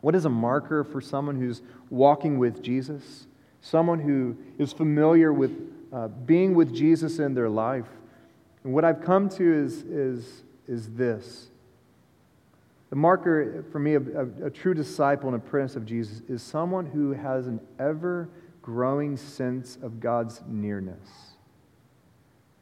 what 0.00 0.16
is 0.16 0.24
a 0.24 0.30
marker 0.30 0.82
for 0.82 1.00
someone 1.00 1.36
who's 1.36 1.62
walking 1.90 2.38
with 2.38 2.60
Jesus, 2.60 3.27
someone 3.60 3.98
who 3.98 4.36
is 4.58 4.72
familiar 4.72 5.32
with 5.32 5.52
uh, 5.92 6.08
being 6.08 6.54
with 6.54 6.74
Jesus 6.74 7.18
in 7.18 7.34
their 7.34 7.48
life. 7.48 7.86
And 8.64 8.72
what 8.72 8.84
I've 8.84 9.00
come 9.00 9.28
to 9.30 9.52
is, 9.52 9.82
is, 9.84 10.42
is 10.66 10.90
this. 10.94 11.48
The 12.90 12.96
marker 12.96 13.64
for 13.70 13.78
me 13.78 13.94
of, 13.94 14.08
of 14.08 14.42
a 14.42 14.50
true 14.50 14.74
disciple 14.74 15.28
and 15.28 15.36
apprentice 15.36 15.76
of 15.76 15.86
Jesus 15.86 16.22
is 16.28 16.42
someone 16.42 16.86
who 16.86 17.12
has 17.12 17.46
an 17.46 17.60
ever 17.78 18.28
growing 18.62 19.16
sense 19.16 19.78
of 19.82 20.00
God's 20.00 20.42
nearness. 20.46 21.08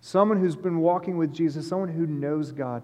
Someone 0.01 0.39
who's 0.39 0.57
been 0.57 0.79
walking 0.79 1.17
with 1.17 1.33
Jesus, 1.33 1.69
someone 1.69 1.89
who 1.89 2.07
knows 2.07 2.53
God, 2.53 2.83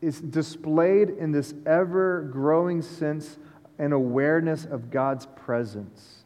is 0.00 0.20
displayed 0.20 1.10
in 1.10 1.32
this 1.32 1.52
ever 1.66 2.22
growing 2.30 2.80
sense 2.80 3.38
and 3.78 3.92
awareness 3.92 4.64
of 4.64 4.90
God's 4.90 5.26
presence? 5.26 6.19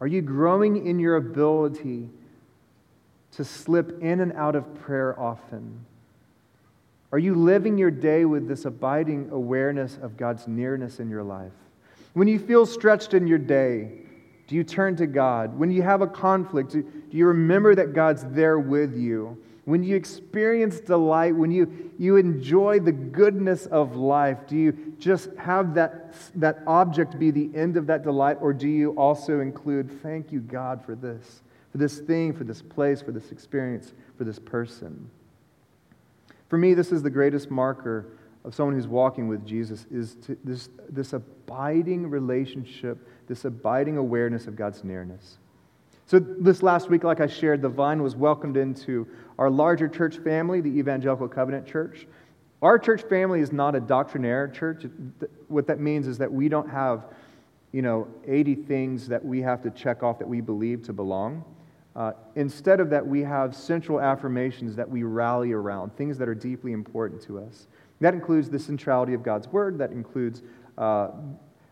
Are 0.00 0.06
you 0.06 0.22
growing 0.22 0.86
in 0.86 0.98
your 0.98 1.16
ability 1.16 2.08
to 3.32 3.44
slip 3.44 4.02
in 4.02 4.20
and 4.20 4.32
out 4.32 4.54
of 4.54 4.74
prayer 4.74 5.18
often? 5.18 5.84
Are 7.10 7.18
you 7.18 7.34
living 7.34 7.78
your 7.78 7.90
day 7.90 8.24
with 8.24 8.46
this 8.46 8.64
abiding 8.64 9.30
awareness 9.30 9.98
of 10.00 10.16
God's 10.16 10.46
nearness 10.46 11.00
in 11.00 11.08
your 11.08 11.22
life? 11.22 11.52
When 12.12 12.28
you 12.28 12.38
feel 12.38 12.66
stretched 12.66 13.14
in 13.14 13.26
your 13.26 13.38
day, 13.38 13.90
do 14.46 14.54
you 14.54 14.64
turn 14.64 14.96
to 14.96 15.06
God? 15.06 15.58
When 15.58 15.70
you 15.70 15.82
have 15.82 16.00
a 16.00 16.06
conflict, 16.06 16.72
do 16.72 16.84
you 17.10 17.26
remember 17.26 17.74
that 17.74 17.92
God's 17.92 18.24
there 18.24 18.58
with 18.58 18.96
you? 18.96 19.38
When 19.68 19.84
you 19.84 19.96
experience 19.96 20.80
delight, 20.80 21.36
when 21.36 21.50
you, 21.50 21.92
you 21.98 22.16
enjoy 22.16 22.80
the 22.80 22.90
goodness 22.90 23.66
of 23.66 23.96
life, 23.96 24.38
do 24.46 24.56
you 24.56 24.94
just 24.98 25.28
have 25.36 25.74
that, 25.74 26.14
that 26.36 26.60
object 26.66 27.18
be 27.18 27.30
the 27.30 27.50
end 27.54 27.76
of 27.76 27.86
that 27.88 28.02
delight, 28.02 28.38
or 28.40 28.54
do 28.54 28.66
you 28.66 28.92
also 28.92 29.40
include, 29.40 30.00
thank 30.02 30.32
you, 30.32 30.40
God, 30.40 30.82
for 30.82 30.94
this, 30.94 31.42
for 31.70 31.76
this 31.76 31.98
thing, 31.98 32.32
for 32.32 32.44
this 32.44 32.62
place, 32.62 33.02
for 33.02 33.12
this 33.12 33.30
experience, 33.30 33.92
for 34.16 34.24
this 34.24 34.38
person? 34.38 35.10
For 36.48 36.56
me, 36.56 36.72
this 36.72 36.90
is 36.90 37.02
the 37.02 37.10
greatest 37.10 37.50
marker 37.50 38.06
of 38.46 38.54
someone 38.54 38.74
who's 38.74 38.88
walking 38.88 39.28
with 39.28 39.44
Jesus 39.44 39.84
is 39.90 40.16
this, 40.44 40.70
this 40.88 41.12
abiding 41.12 42.08
relationship, 42.08 43.06
this 43.26 43.44
abiding 43.44 43.98
awareness 43.98 44.46
of 44.46 44.56
God's 44.56 44.82
nearness. 44.82 45.36
So, 46.08 46.18
this 46.18 46.62
last 46.62 46.88
week, 46.88 47.04
like 47.04 47.20
I 47.20 47.26
shared, 47.26 47.60
the 47.60 47.68
vine 47.68 48.02
was 48.02 48.16
welcomed 48.16 48.56
into 48.56 49.06
our 49.38 49.50
larger 49.50 49.88
church 49.88 50.16
family, 50.16 50.62
the 50.62 50.70
Evangelical 50.70 51.28
Covenant 51.28 51.66
Church. 51.66 52.06
Our 52.62 52.78
church 52.78 53.02
family 53.02 53.42
is 53.42 53.52
not 53.52 53.74
a 53.74 53.80
doctrinaire 53.80 54.48
church. 54.48 54.86
What 55.48 55.66
that 55.66 55.80
means 55.80 56.06
is 56.06 56.16
that 56.16 56.32
we 56.32 56.48
don't 56.48 56.70
have, 56.70 57.08
you 57.72 57.82
know, 57.82 58.08
80 58.26 58.54
things 58.54 59.06
that 59.08 59.22
we 59.22 59.42
have 59.42 59.60
to 59.64 59.70
check 59.70 60.02
off 60.02 60.18
that 60.18 60.26
we 60.26 60.40
believe 60.40 60.82
to 60.84 60.94
belong. 60.94 61.44
Uh, 61.94 62.12
instead 62.36 62.80
of 62.80 62.88
that, 62.88 63.06
we 63.06 63.20
have 63.20 63.54
central 63.54 64.00
affirmations 64.00 64.74
that 64.76 64.88
we 64.88 65.02
rally 65.02 65.52
around, 65.52 65.94
things 65.98 66.16
that 66.16 66.26
are 66.26 66.34
deeply 66.34 66.72
important 66.72 67.20
to 67.24 67.38
us. 67.38 67.66
That 68.00 68.14
includes 68.14 68.48
the 68.48 68.58
centrality 68.58 69.12
of 69.12 69.22
God's 69.22 69.48
Word, 69.48 69.76
that 69.76 69.90
includes 69.90 70.40
uh, 70.78 71.10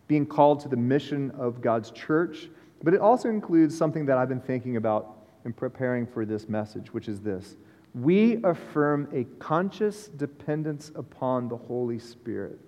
being 0.08 0.26
called 0.26 0.60
to 0.60 0.68
the 0.68 0.76
mission 0.76 1.30
of 1.38 1.62
God's 1.62 1.90
church, 1.90 2.50
but 2.82 2.94
it 2.94 3.00
also 3.00 3.28
includes 3.28 3.76
something 3.76 4.06
that 4.06 4.18
I've 4.18 4.28
been 4.28 4.40
thinking 4.40 4.76
about 4.76 5.16
in 5.44 5.52
preparing 5.52 6.06
for 6.06 6.24
this 6.24 6.48
message, 6.48 6.92
which 6.92 7.08
is 7.08 7.20
this 7.20 7.56
we 7.94 8.42
affirm 8.44 9.08
a 9.12 9.24
conscious 9.42 10.08
dependence 10.08 10.92
upon 10.94 11.48
the 11.48 11.56
Holy 11.56 11.98
Spirit. 11.98 12.58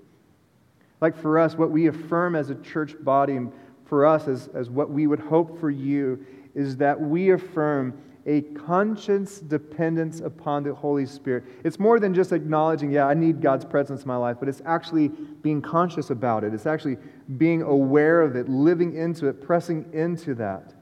Like 1.03 1.14
for 1.14 1.38
us, 1.38 1.55
what 1.55 1.71
we 1.71 1.87
affirm 1.87 2.35
as 2.35 2.49
a 2.49 2.55
church 2.57 2.94
body, 3.05 3.38
for 3.85 4.07
us 4.07 4.27
as, 4.27 4.49
as 4.55 4.71
what 4.71 4.90
we 4.90 5.07
would 5.07 5.21
hope 5.21 5.61
for 5.61 5.71
you, 5.71 6.25
is 6.55 6.79
that 6.79 6.99
we 6.99 7.31
affirm 7.31 8.01
a 8.28 8.42
conscious 8.42 9.40
dependence 9.40 10.20
upon 10.20 10.62
the 10.62 10.74
Holy 10.74 11.06
Spirit. 11.06 11.44
It's 11.64 11.78
more 11.78 11.98
than 11.98 12.12
just 12.12 12.30
acknowledging, 12.30 12.92
yeah, 12.92 13.06
I 13.06 13.14
need 13.14 13.40
God's 13.40 13.64
presence 13.64 14.02
in 14.02 14.08
my 14.08 14.16
life, 14.16 14.36
but 14.38 14.50
it's 14.50 14.60
actually 14.66 15.08
being 15.08 15.62
conscious 15.62 16.10
about 16.10 16.44
it. 16.44 16.52
It's 16.52 16.66
actually 16.66 16.98
being 17.38 17.62
aware 17.62 18.20
of 18.20 18.36
it, 18.36 18.46
living 18.46 18.94
into 18.94 19.28
it, 19.28 19.40
pressing 19.40 19.88
into 19.94 20.34
that. 20.34 20.74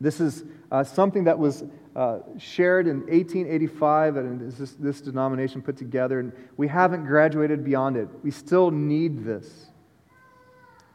This 0.00 0.20
is 0.20 0.44
uh, 0.70 0.82
something 0.82 1.24
that 1.24 1.38
was 1.38 1.64
uh, 1.94 2.20
shared 2.38 2.86
in 2.86 3.00
1885 3.00 4.16
and 4.16 4.50
this, 4.52 4.72
this 4.72 5.02
denomination 5.02 5.60
put 5.60 5.76
together, 5.76 6.18
and 6.18 6.32
we 6.56 6.66
haven't 6.66 7.04
graduated 7.04 7.62
beyond 7.62 7.98
it. 7.98 8.08
We 8.22 8.30
still 8.30 8.70
need 8.70 9.22
this. 9.22 9.66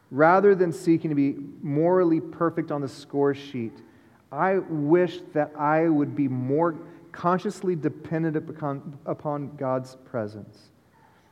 Rather 0.10 0.56
than 0.56 0.74
seeking 0.74 1.12
to 1.12 1.16
be 1.16 1.36
morally 1.62 2.22
perfect 2.22 2.72
on 2.72 2.82
the 2.82 2.88
score 2.88 3.36
sheet, 3.36 3.74
I 4.32 4.58
wish 4.58 5.20
that 5.34 5.52
I 5.58 5.88
would 5.88 6.16
be 6.16 6.28
more 6.28 6.76
consciously 7.12 7.76
dependent 7.76 8.36
upon, 9.06 9.56
God's 9.58 9.96
presence. 10.06 10.70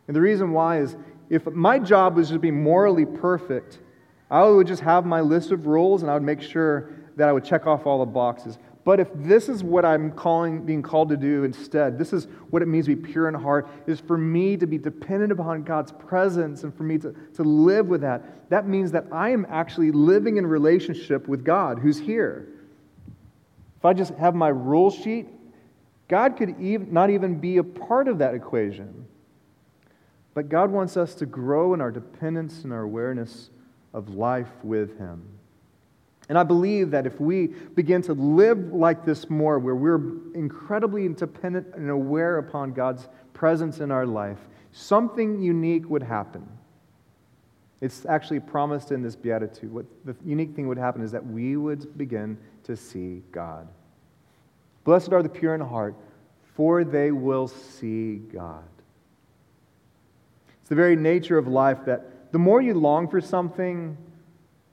And 0.08 0.16
the 0.16 0.22
reason 0.22 0.52
why 0.52 0.80
is 0.80 0.96
if 1.30 1.46
my 1.48 1.80
job 1.80 2.16
was 2.16 2.30
to 2.30 2.40
be 2.40 2.52
morally 2.52 3.06
perfect, 3.06 3.80
I 4.32 4.44
would 4.44 4.68
just 4.68 4.82
have 4.82 5.06
my 5.06 5.22
list 5.22 5.52
of 5.52 5.68
rules 5.68 6.02
and 6.02 6.10
I 6.10 6.14
would 6.14 6.24
make 6.24 6.42
sure 6.42 6.90
that 7.18 7.30
I 7.30 7.32
would 7.32 7.44
check 7.44 7.68
off 7.68 7.86
all 7.86 8.00
the 8.00 8.12
boxes. 8.12 8.58
But 8.84 9.00
if 9.00 9.10
this 9.16 9.50
is 9.50 9.64
what 9.64 9.84
I'm 9.84 10.12
calling, 10.12 10.64
being 10.64 10.84
called 10.84 11.10
to 11.10 11.18
do 11.18 11.44
instead, 11.44 11.98
this 11.98 12.14
is 12.14 12.28
what 12.52 12.62
it 12.62 12.68
means 12.68 12.86
to 12.86 12.96
be 12.96 13.12
pure 13.12 13.28
in 13.28 13.34
heart, 13.34 13.68
is 13.88 14.00
for 14.00 14.18
me 14.18 14.58
to 14.58 14.68
be 14.68 14.78
dependent 14.78 15.32
upon 15.32 15.64
God's 15.64 15.92
presence 15.92 16.64
and 16.64 16.74
for 16.74 16.84
me 16.84 17.00
to, 17.00 17.16
to 17.34 17.44
live 17.44 17.88
with 17.88 18.02
that. 18.02 18.50
That 18.50 18.68
means 18.68 18.92
that 18.92 19.06
I 19.12 19.30
am 19.30 19.48
actually 19.50 19.92
living 19.92 20.38
in 20.38 20.46
relationship 20.46 21.28
with 21.28 21.44
God 21.44 21.80
who's 21.80 21.98
here. 21.98 22.55
If 23.78 23.86
I 23.86 23.94
just 23.94 24.14
have 24.16 24.36
my 24.36 24.50
rule 24.50 24.90
sheet, 24.90 25.28
God 26.08 26.38
could 26.38 26.60
even, 26.60 26.94
not 26.94 27.10
even 27.10 27.40
be 27.40 27.58
a 27.58 27.64
part 27.64 28.08
of 28.08 28.20
that 28.20 28.34
equation. 28.34 29.06
But 30.34 30.50
God 30.50 30.70
wants 30.70 30.98
us 30.98 31.16
to 31.16 31.26
grow 31.26 31.74
in 31.74 31.82
our 31.82 31.92
dependence 31.92 32.64
and 32.64 32.74
our 32.74 32.82
awareness 32.82 33.50
of 33.94 34.10
life 34.10 34.52
with 34.64 34.98
Him. 34.98 35.24
And 36.28 36.38
I 36.38 36.44
believe 36.44 36.92
that 36.92 37.06
if 37.06 37.20
we 37.20 37.48
begin 37.48 38.02
to 38.04 38.14
live 38.14 38.74
like 38.74 39.06
this 39.06 39.30
more, 39.30 39.60
where 39.60 39.76
we're 39.76 40.02
incredibly 40.34 41.08
dependent 41.08 41.68
and 41.76 41.90
aware 41.90 42.40
upon 42.40 42.74
God's 42.74 43.08
presence 43.34 43.80
in 43.80 43.92
our 43.92 44.06
life, 44.06 44.40
something 44.72 45.40
unique 45.40 45.90
would 45.90 46.04
happen. 46.04 46.48
It's 47.80 48.06
actually 48.06 48.40
promised 48.40 48.92
in 48.92 49.04
this 49.04 49.16
beatitude. 49.16 49.72
What 49.72 49.86
the 50.04 50.16
unique 50.26 50.56
thing 50.56 50.68
would 50.68 50.78
happen 50.78 51.04
is 51.04 51.12
that 51.12 51.26
we 51.26 51.56
would 51.58 51.98
begin 51.98 52.38
to 52.66 52.76
see 52.76 53.24
God. 53.32 53.68
Blessed 54.84 55.14
are 55.14 55.24
the 55.24 55.30
pure 55.30 55.56
in 55.56 55.62
heart, 55.62 55.96
for 56.56 56.84
they 56.84 57.12
will 57.12 57.48
see 57.48 58.16
God. 58.16 58.64
It's 60.62 60.70
the 60.70 60.76
very 60.76 60.96
nature 60.96 61.38
of 61.38 61.48
life 61.48 61.86
that 61.86 62.32
the 62.32 62.40
more 62.40 62.62
you 62.62 62.74
long 62.74 63.08
for 63.08 63.22
something, 63.22 63.98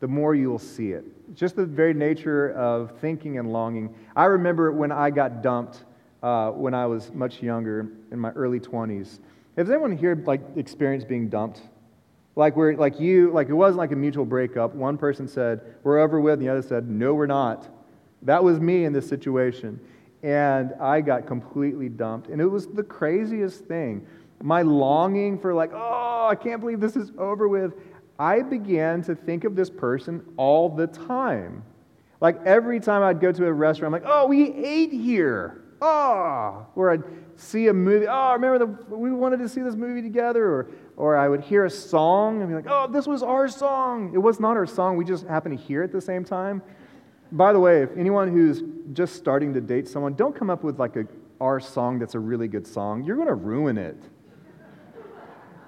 the 0.00 0.08
more 0.08 0.34
you 0.34 0.50
will 0.50 0.58
see 0.58 0.92
it 0.92 1.04
just 1.34 1.56
the 1.56 1.66
very 1.66 1.94
nature 1.94 2.52
of 2.52 2.92
thinking 3.00 3.38
and 3.38 3.52
longing. 3.52 3.94
I 4.14 4.26
remember 4.26 4.72
when 4.72 4.92
I 4.92 5.10
got 5.10 5.42
dumped 5.42 5.84
uh, 6.22 6.50
when 6.50 6.74
I 6.74 6.86
was 6.86 7.12
much 7.12 7.42
younger, 7.42 7.88
in 8.10 8.18
my 8.18 8.30
early 8.30 8.60
20s. 8.60 9.18
Has 9.56 9.68
anyone 9.68 9.96
here 9.96 10.22
like 10.26 10.40
experienced 10.56 11.08
being 11.08 11.28
dumped? 11.28 11.62
Like 12.36 12.56
where, 12.56 12.76
like 12.76 13.00
you, 13.00 13.30
like 13.32 13.48
it 13.48 13.54
wasn't 13.54 13.78
like 13.78 13.92
a 13.92 13.96
mutual 13.96 14.24
breakup. 14.24 14.74
One 14.74 14.96
person 14.96 15.28
said 15.28 15.60
we're 15.82 15.98
over 15.98 16.20
with, 16.20 16.34
and 16.34 16.42
the 16.42 16.48
other 16.48 16.62
said 16.62 16.88
no, 16.88 17.12
we're 17.12 17.26
not. 17.26 17.68
That 18.22 18.42
was 18.42 18.60
me 18.60 18.84
in 18.84 18.92
this 18.92 19.08
situation, 19.08 19.80
and 20.22 20.74
I 20.80 21.00
got 21.00 21.26
completely 21.26 21.88
dumped, 21.88 22.28
and 22.28 22.40
it 22.40 22.46
was 22.46 22.68
the 22.68 22.82
craziest 22.82 23.64
thing. 23.64 24.06
My 24.40 24.62
longing 24.62 25.38
for 25.38 25.54
like, 25.54 25.70
oh, 25.72 26.28
I 26.30 26.34
can't 26.34 26.60
believe 26.60 26.80
this 26.80 26.96
is 26.96 27.12
over 27.18 27.48
with. 27.48 27.74
I 28.18 28.42
began 28.42 29.02
to 29.02 29.14
think 29.14 29.44
of 29.44 29.56
this 29.56 29.70
person 29.70 30.24
all 30.36 30.68
the 30.68 30.86
time. 30.86 31.64
Like 32.20 32.44
every 32.46 32.78
time 32.78 33.02
I'd 33.02 33.20
go 33.20 33.32
to 33.32 33.46
a 33.46 33.52
restaurant, 33.52 33.94
I'm 33.94 34.00
like, 34.00 34.10
oh, 34.12 34.26
we 34.26 34.52
ate 34.52 34.92
here. 34.92 35.62
Oh, 35.80 36.64
or 36.76 36.92
I'd 36.92 37.02
see 37.34 37.66
a 37.66 37.72
movie. 37.72 38.06
Oh, 38.08 38.32
remember 38.34 38.58
the, 38.58 38.94
we 38.94 39.10
wanted 39.10 39.38
to 39.38 39.48
see 39.48 39.60
this 39.60 39.74
movie 39.74 40.02
together. 40.02 40.44
Or, 40.44 40.68
or 40.96 41.16
I 41.16 41.28
would 41.28 41.40
hear 41.40 41.64
a 41.64 41.70
song 41.70 42.40
and 42.40 42.48
be 42.48 42.54
like, 42.54 42.66
oh, 42.68 42.86
this 42.86 43.08
was 43.08 43.24
our 43.24 43.48
song. 43.48 44.12
It 44.14 44.18
was 44.18 44.38
not 44.38 44.56
our 44.56 44.66
song. 44.66 44.96
We 44.96 45.04
just 45.04 45.26
happened 45.26 45.58
to 45.58 45.64
hear 45.64 45.82
it 45.82 45.86
at 45.86 45.92
the 45.92 46.00
same 46.00 46.24
time. 46.24 46.62
By 47.32 47.52
the 47.52 47.60
way, 47.60 47.82
if 47.82 47.90
anyone 47.96 48.28
who's 48.28 48.62
just 48.92 49.16
starting 49.16 49.54
to 49.54 49.60
date 49.60 49.88
someone, 49.88 50.14
don't 50.14 50.36
come 50.36 50.50
up 50.50 50.62
with 50.62 50.78
like 50.78 50.96
a 50.96 51.06
our 51.42 51.58
song 51.58 51.98
that's 51.98 52.14
a 52.14 52.20
really 52.20 52.46
good 52.46 52.66
song. 52.66 53.02
You're 53.02 53.16
going 53.16 53.28
to 53.28 53.34
ruin 53.34 53.76
it. 53.76 54.00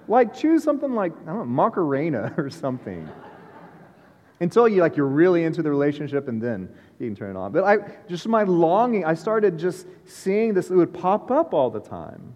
Like, 0.07 0.33
choose 0.33 0.62
something 0.62 0.94
like, 0.94 1.12
I 1.22 1.27
don't 1.27 1.38
know, 1.38 1.44
Macarena 1.44 2.33
or 2.38 2.48
something. 2.48 3.09
Until 4.40 4.68
you 4.68 4.81
like 4.83 4.96
you're 4.96 5.07
really 5.07 5.42
into 5.44 5.62
the 5.62 5.70
relationship 5.70 6.29
and 6.29 6.40
then 6.40 6.68
you 6.98 7.09
can 7.09 7.16
turn 7.16 7.35
it 7.35 7.38
on. 7.38 7.50
But 7.50 7.64
I 7.64 7.79
just 8.09 8.29
my 8.29 8.44
longing, 8.44 9.05
I 9.05 9.14
started 9.14 9.59
just 9.59 9.87
seeing 10.05 10.55
this, 10.55 10.70
it 10.70 10.77
would 10.77 10.94
pop 10.94 11.31
up 11.31 11.53
all 11.53 11.70
the 11.70 11.81
time. 11.81 12.35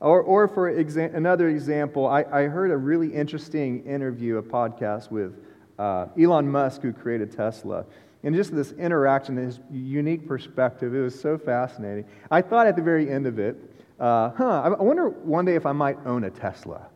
Or, 0.00 0.20
or 0.20 0.48
for 0.48 0.72
exa- 0.72 1.14
another 1.14 1.48
example, 1.48 2.06
I, 2.06 2.24
I 2.24 2.42
heard 2.44 2.72
a 2.72 2.76
really 2.76 3.14
interesting 3.14 3.84
interview, 3.84 4.38
a 4.38 4.42
podcast 4.42 5.10
with 5.10 5.38
uh, 5.78 6.06
Elon 6.20 6.50
Musk, 6.50 6.82
who 6.82 6.92
created 6.92 7.30
Tesla. 7.30 7.84
And 8.24 8.34
just 8.34 8.54
this 8.54 8.72
interaction, 8.72 9.36
his 9.36 9.60
unique 9.70 10.26
perspective, 10.26 10.94
it 10.94 11.00
was 11.00 11.18
so 11.18 11.38
fascinating. 11.38 12.06
I 12.30 12.42
thought 12.42 12.66
at 12.66 12.74
the 12.74 12.82
very 12.82 13.10
end 13.10 13.26
of 13.26 13.38
it, 13.38 13.56
uh, 14.00 14.30
huh, 14.30 14.62
I 14.62 14.82
wonder 14.82 15.10
one 15.10 15.44
day 15.44 15.54
if 15.54 15.66
I 15.66 15.72
might 15.72 15.98
own 16.06 16.24
a 16.24 16.30
Tesla. 16.30 16.88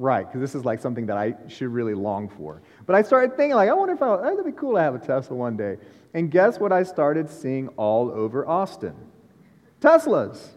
Right, 0.00 0.26
because 0.26 0.40
this 0.40 0.54
is 0.54 0.64
like 0.64 0.80
something 0.80 1.06
that 1.06 1.16
I 1.16 1.34
should 1.48 1.68
really 1.68 1.94
long 1.94 2.28
for. 2.28 2.62
But 2.86 2.94
I 2.94 3.02
started 3.02 3.36
thinking, 3.36 3.56
like, 3.56 3.68
I 3.68 3.72
wonder 3.72 3.94
if 3.94 4.02
I, 4.02 4.16
that'd 4.16 4.44
be 4.44 4.52
cool 4.52 4.74
to 4.74 4.80
have 4.80 4.94
a 4.94 4.98
Tesla 4.98 5.36
one 5.36 5.56
day. 5.56 5.76
And 6.14 6.30
guess 6.30 6.60
what 6.60 6.70
I 6.72 6.84
started 6.84 7.28
seeing 7.28 7.68
all 7.70 8.10
over 8.10 8.46
Austin? 8.46 8.94
Teslas. 9.80 10.50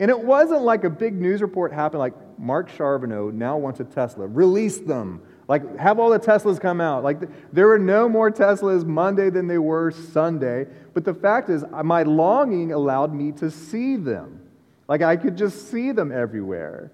And 0.00 0.10
it 0.10 0.18
wasn't 0.18 0.62
like 0.62 0.84
a 0.84 0.90
big 0.90 1.14
news 1.14 1.42
report 1.42 1.72
happened, 1.72 2.00
like 2.00 2.14
Mark 2.38 2.70
Charbonneau 2.70 3.30
now 3.30 3.58
wants 3.58 3.80
a 3.80 3.84
Tesla. 3.84 4.26
Release 4.26 4.78
them. 4.78 5.22
Like, 5.48 5.76
have 5.78 5.98
all 5.98 6.10
the 6.10 6.18
Teslas 6.18 6.60
come 6.60 6.80
out. 6.80 7.02
Like, 7.02 7.20
there 7.52 7.66
were 7.66 7.78
no 7.78 8.08
more 8.08 8.30
Teslas 8.30 8.84
Monday 8.84 9.28
than 9.28 9.48
they 9.48 9.58
were 9.58 9.90
Sunday. 9.90 10.66
But 10.94 11.04
the 11.04 11.14
fact 11.14 11.50
is, 11.50 11.64
uh, 11.72 11.82
my 11.82 12.04
longing 12.04 12.72
allowed 12.72 13.12
me 13.12 13.32
to 13.32 13.50
see 13.50 13.96
them. 13.96 14.40
Like, 14.88 15.02
I 15.02 15.16
could 15.16 15.36
just 15.36 15.70
see 15.70 15.92
them 15.92 16.12
everywhere. 16.12 16.92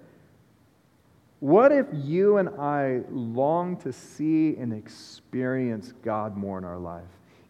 What 1.39 1.71
if 1.71 1.87
you 1.93 2.37
and 2.37 2.49
I 2.59 3.01
long 3.09 3.77
to 3.77 3.93
see 3.93 4.55
and 4.57 4.73
experience 4.73 5.93
God 6.03 6.35
more 6.35 6.57
in 6.57 6.65
our 6.65 6.79
life? 6.79 7.03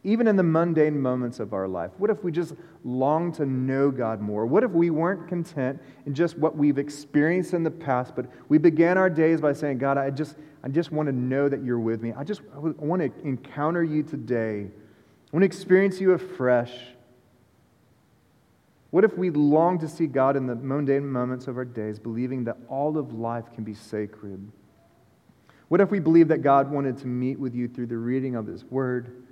Even 0.04 0.28
in 0.28 0.38
the 0.38 0.44
mundane 0.44 1.00
moments 1.00 1.40
of 1.40 1.54
our 1.54 1.68
life. 1.68 1.92
What 1.98 2.10
if 2.10 2.24
we 2.24 2.32
just 2.32 2.54
long 2.86 3.34
to 3.34 3.46
know 3.46 3.92
God 3.92 4.22
more? 4.22 4.46
What 4.46 4.64
if 4.64 4.72
we 4.72 4.90
weren't 4.90 5.28
content 5.28 5.82
in 6.06 6.14
just 6.14 6.38
what 6.38 6.56
we've 6.56 6.78
experienced 6.78 7.54
in 7.54 7.64
the 7.64 7.72
past, 7.72 8.16
but 8.16 8.28
we 8.48 8.58
began 8.58 8.98
our 8.98 9.10
days 9.10 9.42
by 9.42 9.52
saying, 9.52 9.78
God, 9.78 9.98
I 9.98 10.10
just, 10.10 10.38
I 10.64 10.70
just 10.70 10.92
want 10.94 11.08
to 11.08 11.12
know 11.12 11.50
that 11.50 11.64
you're 11.64 11.80
with 11.80 12.02
me. 12.02 12.14
I 12.14 12.24
just 12.24 12.42
I 12.56 12.60
want 12.60 13.02
to 13.02 13.28
encounter 13.28 13.84
you 13.84 14.04
today. 14.04 14.68
I 14.68 15.36
want 15.36 15.42
to 15.42 15.46
experience 15.46 16.00
you 16.00 16.14
afresh. 16.14 16.74
What 18.92 19.04
if 19.04 19.18
we 19.18 19.30
long 19.30 19.80
to 19.80 19.88
see 19.88 20.08
God 20.08 20.36
in 20.36 20.48
the 20.48 20.56
mundane 20.56 21.08
moments 21.08 21.48
of 21.48 21.58
our 21.58 21.66
days, 21.66 22.00
believing 22.00 22.46
that 22.46 22.58
all 22.70 22.98
of 22.98 23.14
life 23.14 23.46
can 23.54 23.64
be 23.64 23.74
sacred? 23.74 24.52
What 25.68 25.82
if 25.82 25.92
we 25.92 26.00
believe 26.00 26.30
that 26.30 26.40
God 26.40 26.72
wanted 26.72 26.98
to 27.00 27.08
meet 27.08 27.40
with 27.40 27.54
you 27.54 27.68
through 27.68 27.86
the 27.88 27.98
reading 27.98 28.36
of 28.36 28.48
His 28.48 28.64
Word, 28.66 29.24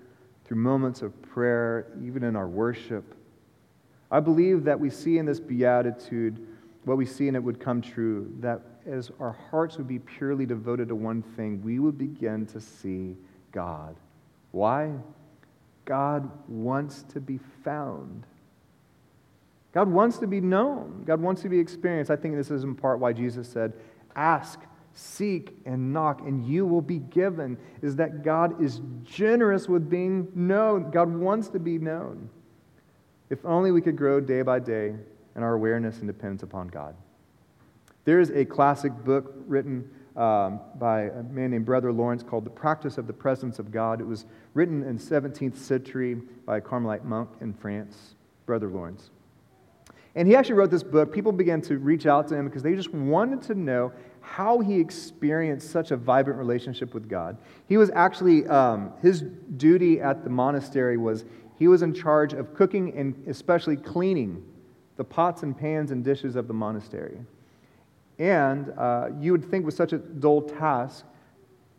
through 0.47 0.57
moments 0.57 1.01
of 1.01 1.21
prayer, 1.21 1.88
even 2.01 2.23
in 2.23 2.36
our 2.36 2.47
worship? 2.47 3.15
I 4.10 4.19
believe 4.19 4.63
that 4.63 4.79
we 4.79 4.89
see 4.89 5.17
in 5.17 5.25
this 5.25 5.39
beatitude 5.39 6.47
what 6.86 6.97
we 6.97 7.05
see 7.05 7.27
and 7.27 7.36
it 7.36 7.43
would 7.43 7.60
come 7.60 7.81
true 7.81 8.31
that 8.39 8.62
as 8.86 9.12
our 9.19 9.33
hearts 9.51 9.77
would 9.77 9.88
be 9.88 9.99
purely 9.99 10.45
devoted 10.45 10.88
to 10.88 10.95
one 10.95 11.21
thing, 11.21 11.62
we 11.62 11.79
would 11.79 11.97
begin 11.97 12.45
to 12.47 12.62
see 12.62 13.17
God. 13.51 13.97
Why? 14.51 14.93
God 15.83 16.29
wants 16.47 17.03
to 17.13 17.19
be 17.19 17.39
found. 17.63 18.25
God 19.73 19.89
wants 19.89 20.17
to 20.19 20.27
be 20.27 20.39
known. 20.39 21.03
God 21.05 21.21
wants 21.21 21.41
to 21.41 21.49
be 21.49 21.60
experienced. 21.60 22.10
I 22.10 22.15
think 22.15 22.36
this 22.36 22.49
is 22.49 22.63
in 22.63 22.75
part 22.75 22.99
why 22.99 23.13
Jesus 23.13 23.47
said, 23.49 23.73
Ask, 24.15 24.60
seek, 24.97 25.55
and 25.65 25.93
knock, 25.93 26.21
and 26.21 26.45
you 26.45 26.65
will 26.65 26.81
be 26.81 26.99
given. 26.99 27.57
Is 27.81 27.95
that 27.97 28.23
God 28.23 28.62
is 28.62 28.81
generous 29.03 29.67
with 29.67 29.89
being 29.89 30.27
known. 30.33 30.91
God 30.91 31.13
wants 31.13 31.49
to 31.49 31.60
be 31.60 31.77
known. 31.77 32.29
If 33.29 33.45
only 33.45 33.71
we 33.71 33.81
could 33.81 33.95
grow 33.95 34.19
day 34.19 34.41
by 34.41 34.60
day 34.60 34.95
in 35.36 35.43
our 35.43 35.53
awareness 35.53 35.99
and 35.99 36.07
dependence 36.07 36.43
upon 36.43 36.69
God. 36.69 36.95
There 38.05 38.19
is 38.19 38.31
a 38.31 38.45
classic 38.45 38.93
book 39.03 39.33
written 39.45 39.89
um, 40.15 40.62
by 40.79 41.03
a 41.03 41.23
man 41.23 41.51
named 41.51 41.65
Brother 41.65 41.91
Lawrence 41.91 42.23
called 42.23 42.45
The 42.45 42.49
Practice 42.49 42.97
of 42.97 43.05
the 43.05 43.13
Presence 43.13 43.60
of 43.60 43.71
God. 43.71 44.01
It 44.01 44.07
was 44.07 44.25
written 44.55 44.81
in 44.83 44.97
17th 44.97 45.57
century 45.57 46.15
by 46.45 46.57
a 46.57 46.62
Carmelite 46.62 47.05
monk 47.05 47.29
in 47.41 47.53
France, 47.53 48.15
Brother 48.45 48.67
Lawrence. 48.69 49.12
And 50.15 50.27
he 50.27 50.36
actually 50.36 50.55
wrote 50.55 50.71
this 50.71 50.81
book. 50.81 51.13
People 51.13 51.31
began 51.31 51.62
to 51.62 51.77
reach 51.77 52.07
out 52.07 52.27
to 52.29 52.36
him 52.36 52.45
because 52.45 52.63
they 52.63 52.73
just 52.73 52.91
wanted 52.91 53.43
to 53.43 53.53
know 53.53 53.91
how 54.34 54.60
he 54.60 54.80
experienced 54.80 55.72
such 55.72 55.92
a 55.92 55.98
vibrant 55.98 56.38
relationship 56.38 56.94
with 56.94 57.10
God. 57.10 57.38
He 57.68 57.78
was 57.78 57.90
actually, 57.92 58.46
um, 58.48 58.92
his 59.02 59.22
duty 59.56 60.02
at 60.02 60.24
the 60.24 60.30
monastery 60.30 60.98
was 60.98 61.26
he 61.58 61.68
was 61.68 61.82
in 61.82 61.94
charge 61.94 62.34
of 62.34 62.54
cooking 62.54 62.96
and 62.96 63.16
especially 63.28 63.78
cleaning 63.78 64.44
the 64.98 65.04
pots 65.04 65.44
and 65.44 65.58
pans 65.58 65.92
and 65.92 66.04
dishes 66.04 66.36
of 66.36 66.48
the 66.48 66.54
monastery. 66.54 67.18
And 68.20 68.74
uh, 68.78 69.10
you 69.20 69.32
would 69.32 69.46
think 69.46 69.66
with 69.66 69.76
such 69.76 69.94
a 69.94 69.98
dull 69.98 70.42
task 70.42 71.06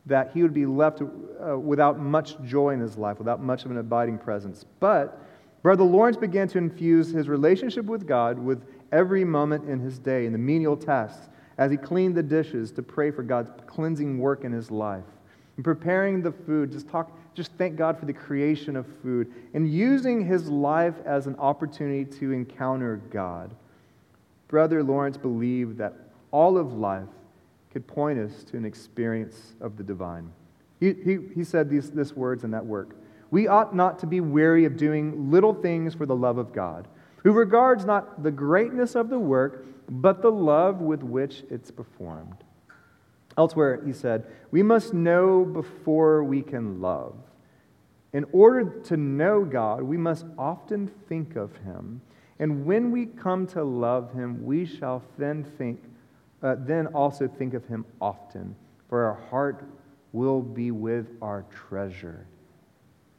that 0.07 0.31
he 0.33 0.43
would 0.43 0.55
be 0.55 0.67
left 0.67 1.03
uh, 1.03 1.59
without 1.59 2.01
much 2.01 2.41
joy 2.43 2.71
in 2.71 2.81
his 2.81 2.97
life, 2.97 3.19
without 3.19 3.43
much 3.43 3.65
of 3.65 3.71
an 3.71 3.79
abiding 3.79 4.19
presence. 4.19 4.65
But 4.81 5.21
Brother 5.63 5.85
Lawrence 5.85 6.17
began 6.17 6.49
to 6.49 6.59
infuse 6.59 7.11
his 7.11 7.29
relationship 7.29 7.85
with 7.85 8.07
God 8.07 8.39
with 8.39 8.65
every 8.91 9.25
moment 9.25 9.69
in 9.69 9.81
his 9.81 9.99
day, 9.99 10.25
in 10.25 10.33
the 10.33 10.39
menial 10.39 10.77
tasks, 10.77 11.29
as 11.59 11.71
he 11.71 11.77
cleaned 11.77 12.15
the 12.15 12.23
dishes 12.23 12.71
to 12.73 12.83
pray 12.83 13.11
for 13.11 13.23
God's 13.23 13.51
cleansing 13.67 14.19
work 14.19 14.45
in 14.45 14.53
his 14.53 14.71
life. 14.71 15.05
And 15.57 15.65
preparing 15.65 16.23
the 16.23 16.31
food, 16.31 16.71
just 16.71 16.89
talk, 16.89 17.11
just 17.35 17.53
thank 17.59 17.77
God 17.77 17.99
for 17.99 18.07
the 18.07 18.13
creation 18.13 18.77
of 18.77 18.87
food, 19.03 19.33
and 19.55 19.69
using 19.69 20.25
his 20.25 20.49
life 20.49 20.95
as 21.05 21.27
an 21.27 21.35
opportunity 21.37 22.05
to 22.19 22.33
encounter 22.33 23.03
God. 23.11 23.55
Brother 24.47 24.83
Lawrence 24.83 25.17
believed 25.17 25.79
that 25.79 25.95
all 26.31 26.57
of 26.57 26.75
life 26.75 27.09
could 27.73 27.87
point 27.87 28.19
us 28.19 28.45
to 28.45 28.57
an 28.57 28.65
experience 28.65 29.55
of 29.61 29.77
the 29.77 29.83
divine. 29.83 30.33
He, 30.81 30.93
he, 30.93 31.19
he 31.35 31.45
said 31.45 31.69
these, 31.69 31.91
these 31.91 32.15
words 32.15 32.45
in 32.45 32.53
that 32.53 32.65
work. 32.65 32.95
We 33.31 33.49
ought 33.49 33.75
not 33.75 33.99
to 33.99 34.07
be 34.07 34.21
weary 34.21 34.65
of 34.65 34.77
doing 34.77 35.31
little 35.31 35.53
things 35.53 35.95
for 35.95 36.07
the 36.07 36.17
love 36.17 36.39
of 36.39 36.53
God, 36.53 36.89
who 37.25 37.33
regards 37.33 37.85
not 37.85 38.23
the 38.23 38.31
greatness 38.31 38.95
of 38.95 39.11
the 39.11 39.19
work, 39.19 39.67
but 39.89 40.23
the 40.23 40.31
love 40.31 40.81
with 40.81 41.03
which 41.03 41.45
it's 41.51 41.71
performed. 41.71 42.45
Elsewhere, 43.37 43.81
he 43.85 43.93
said, 43.93 44.25
We 44.51 44.63
must 44.63 44.93
know 44.93 45.45
before 45.45 46.25
we 46.25 46.43
can 46.43 46.81
love. 46.81 47.15
In 48.13 48.27
order 48.33 48.65
to 48.85 48.97
know 48.97 49.45
God, 49.45 49.83
we 49.83 49.97
must 49.97 50.27
often 50.37 50.89
think 51.09 51.37
of 51.37 51.55
him. 51.59 52.01
And 52.39 52.65
when 52.65 52.91
we 52.91 53.07
come 53.07 53.47
to 53.49 53.63
love 53.63 54.13
him, 54.13 54.45
we 54.45 54.65
shall 54.65 55.03
then 55.19 55.45
think, 55.45 55.83
uh, 56.43 56.57
then 56.59 56.89
also 56.89 57.29
think 57.29 57.55
of 57.55 57.67
him 57.67 57.85
often, 58.01 58.55
for 58.89 59.05
our 59.05 59.21
heart 59.31 59.65
will 60.13 60.41
be 60.41 60.71
with 60.71 61.07
our 61.21 61.45
treasure. 61.51 62.27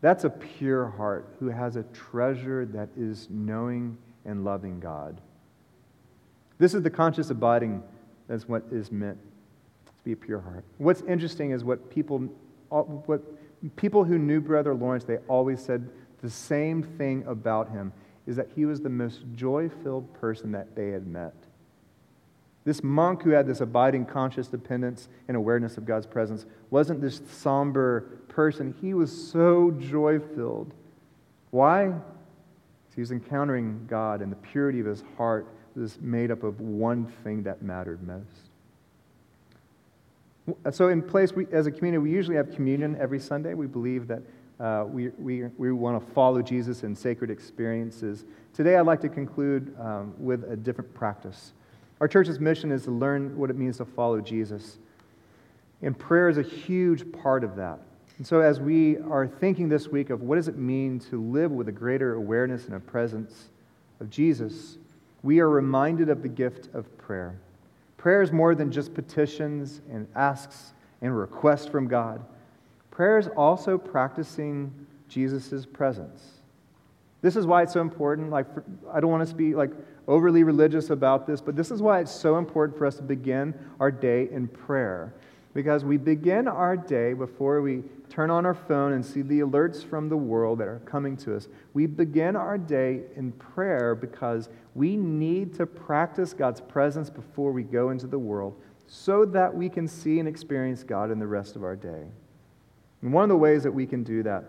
That's 0.01 0.23
a 0.23 0.29
pure 0.29 0.87
heart 0.87 1.35
who 1.39 1.47
has 1.47 1.75
a 1.75 1.83
treasure 1.83 2.65
that 2.67 2.89
is 2.97 3.27
knowing 3.29 3.97
and 4.25 4.43
loving 4.43 4.79
God. 4.79 5.21
This 6.59 6.73
is 6.73 6.83
the 6.83 6.89
conscious 6.89 7.29
abiding 7.29 7.81
that's 8.27 8.47
what 8.47 8.63
is 8.71 8.91
meant 8.91 9.17
to 9.85 10.03
be 10.03 10.11
a 10.11 10.15
pure 10.15 10.41
heart. 10.41 10.63
What's 10.77 11.01
interesting 11.01 11.51
is 11.51 11.63
what 11.63 11.89
people, 11.89 12.19
what 12.69 13.21
people 13.75 14.03
who 14.03 14.19
knew 14.19 14.39
Brother 14.41 14.75
Lawrence, 14.75 15.05
they 15.05 15.17
always 15.27 15.61
said 15.61 15.89
the 16.21 16.29
same 16.29 16.83
thing 16.83 17.23
about 17.25 17.69
him, 17.69 17.91
is 18.27 18.35
that 18.35 18.49
he 18.55 18.65
was 18.65 18.81
the 18.81 18.89
most 18.89 19.21
joy-filled 19.35 20.13
person 20.13 20.51
that 20.51 20.75
they 20.75 20.89
had 20.89 21.07
met. 21.07 21.33
This 22.65 22.83
monk 22.83 23.23
who 23.23 23.31
had 23.31 23.47
this 23.47 23.61
abiding 23.61 24.05
conscious 24.05 24.47
dependence 24.47 25.07
and 25.27 25.35
awareness 25.35 25.77
of 25.77 25.85
God's 25.85 26.05
presence 26.05 26.45
wasn't 26.69 27.01
this 27.01 27.21
somber 27.31 28.01
person. 28.27 28.75
He 28.81 28.93
was 28.93 29.11
so 29.31 29.71
joy 29.71 30.19
filled. 30.19 30.73
Why? 31.51 31.85
Because 31.85 32.95
He 32.95 33.01
was 33.01 33.11
encountering 33.11 33.85
God, 33.89 34.21
and 34.21 34.29
the 34.29 34.35
purity 34.35 34.81
of 34.81 34.85
his 34.85 35.05
heart 35.15 35.47
was 35.79 35.99
made 36.01 36.29
up 36.29 36.43
of 36.43 36.59
one 36.59 37.05
thing 37.23 37.43
that 37.43 37.61
mattered 37.61 38.05
most. 38.05 38.49
So, 40.71 40.89
in 40.89 41.01
place, 41.01 41.33
we, 41.33 41.47
as 41.51 41.67
a 41.67 41.71
community, 41.71 41.99
we 41.99 42.11
usually 42.11 42.35
have 42.35 42.53
communion 42.53 42.97
every 42.99 43.19
Sunday. 43.19 43.53
We 43.53 43.67
believe 43.67 44.07
that 44.07 44.21
uh, 44.59 44.85
we, 44.87 45.09
we, 45.19 45.45
we 45.57 45.71
want 45.71 46.05
to 46.05 46.13
follow 46.13 46.41
Jesus 46.41 46.83
in 46.83 46.95
sacred 46.95 47.29
experiences. 47.29 48.25
Today, 48.53 48.75
I'd 48.75 48.85
like 48.85 49.01
to 49.01 49.09
conclude 49.09 49.73
um, 49.79 50.13
with 50.17 50.43
a 50.51 50.55
different 50.55 50.93
practice. 50.93 51.53
Our 52.01 52.07
church's 52.07 52.39
mission 52.39 52.71
is 52.71 52.83
to 52.83 52.91
learn 52.91 53.37
what 53.37 53.49
it 53.49 53.57
means 53.57 53.77
to 53.77 53.85
follow 53.85 54.21
Jesus. 54.21 54.79
And 55.81 55.97
prayer 55.97 56.29
is 56.29 56.37
a 56.37 56.43
huge 56.43 57.09
part 57.11 57.43
of 57.43 57.55
that. 57.55 57.79
And 58.17 58.27
so, 58.27 58.41
as 58.41 58.59
we 58.59 58.97
are 58.97 59.27
thinking 59.27 59.69
this 59.69 59.87
week 59.87 60.09
of 60.09 60.21
what 60.21 60.35
does 60.35 60.49
it 60.49 60.57
mean 60.57 60.99
to 61.11 61.21
live 61.21 61.51
with 61.51 61.69
a 61.69 61.71
greater 61.71 62.15
awareness 62.15 62.65
and 62.65 62.75
a 62.75 62.79
presence 62.79 63.49
of 64.01 64.09
Jesus, 64.09 64.77
we 65.23 65.39
are 65.39 65.49
reminded 65.49 66.09
of 66.09 66.21
the 66.21 66.29
gift 66.29 66.73
of 66.73 66.97
prayer. 66.97 67.39
Prayer 67.97 68.21
is 68.21 68.31
more 68.31 68.55
than 68.55 68.71
just 68.71 68.93
petitions 68.93 69.81
and 69.91 70.07
asks 70.15 70.73
and 71.01 71.17
requests 71.17 71.67
from 71.67 71.87
God. 71.87 72.23
Prayer 72.91 73.17
is 73.17 73.27
also 73.35 73.77
practicing 73.77 74.73
Jesus' 75.07 75.65
presence. 75.65 76.39
This 77.21 77.35
is 77.35 77.45
why 77.45 77.63
it's 77.63 77.73
so 77.73 77.81
important. 77.81 78.29
Like, 78.29 78.45
I 78.91 78.99
don't 78.99 79.11
want 79.11 79.23
us 79.23 79.29
to 79.29 79.35
be 79.35 79.53
like 79.53 79.71
overly 80.07 80.43
religious 80.43 80.89
about 80.89 81.27
this, 81.27 81.41
but 81.41 81.55
this 81.55 81.71
is 81.71 81.81
why 81.81 81.99
it's 81.99 82.11
so 82.11 82.37
important 82.37 82.77
for 82.77 82.85
us 82.85 82.95
to 82.95 83.03
begin 83.03 83.53
our 83.79 83.91
day 83.91 84.29
in 84.31 84.47
prayer. 84.47 85.13
Because 85.53 85.83
we 85.83 85.97
begin 85.97 86.47
our 86.47 86.77
day 86.77 87.13
before 87.13 87.61
we 87.61 87.83
turn 88.09 88.31
on 88.31 88.45
our 88.45 88.53
phone 88.53 88.93
and 88.93 89.05
see 89.05 89.21
the 89.21 89.39
alerts 89.41 89.85
from 89.85 90.09
the 90.09 90.17
world 90.17 90.59
that 90.59 90.67
are 90.67 90.79
coming 90.79 91.15
to 91.17 91.35
us. 91.35 91.47
We 91.73 91.85
begin 91.85 92.35
our 92.35 92.57
day 92.57 93.03
in 93.15 93.31
prayer 93.33 93.95
because 93.95 94.49
we 94.75 94.97
need 94.97 95.53
to 95.55 95.65
practice 95.65 96.33
God's 96.33 96.61
presence 96.61 97.09
before 97.09 97.51
we 97.51 97.63
go 97.63 97.91
into 97.91 98.07
the 98.07 98.19
world 98.19 98.59
so 98.87 99.23
that 99.25 99.53
we 99.53 99.69
can 99.69 99.87
see 99.87 100.19
and 100.19 100.27
experience 100.27 100.83
God 100.83 101.11
in 101.11 101.19
the 101.19 101.27
rest 101.27 101.55
of 101.55 101.63
our 101.63 101.75
day. 101.75 102.07
And 103.01 103.13
one 103.13 103.23
of 103.23 103.29
the 103.29 103.37
ways 103.37 103.63
that 103.63 103.71
we 103.71 103.85
can 103.85 104.03
do 104.03 104.23
that 104.23 104.45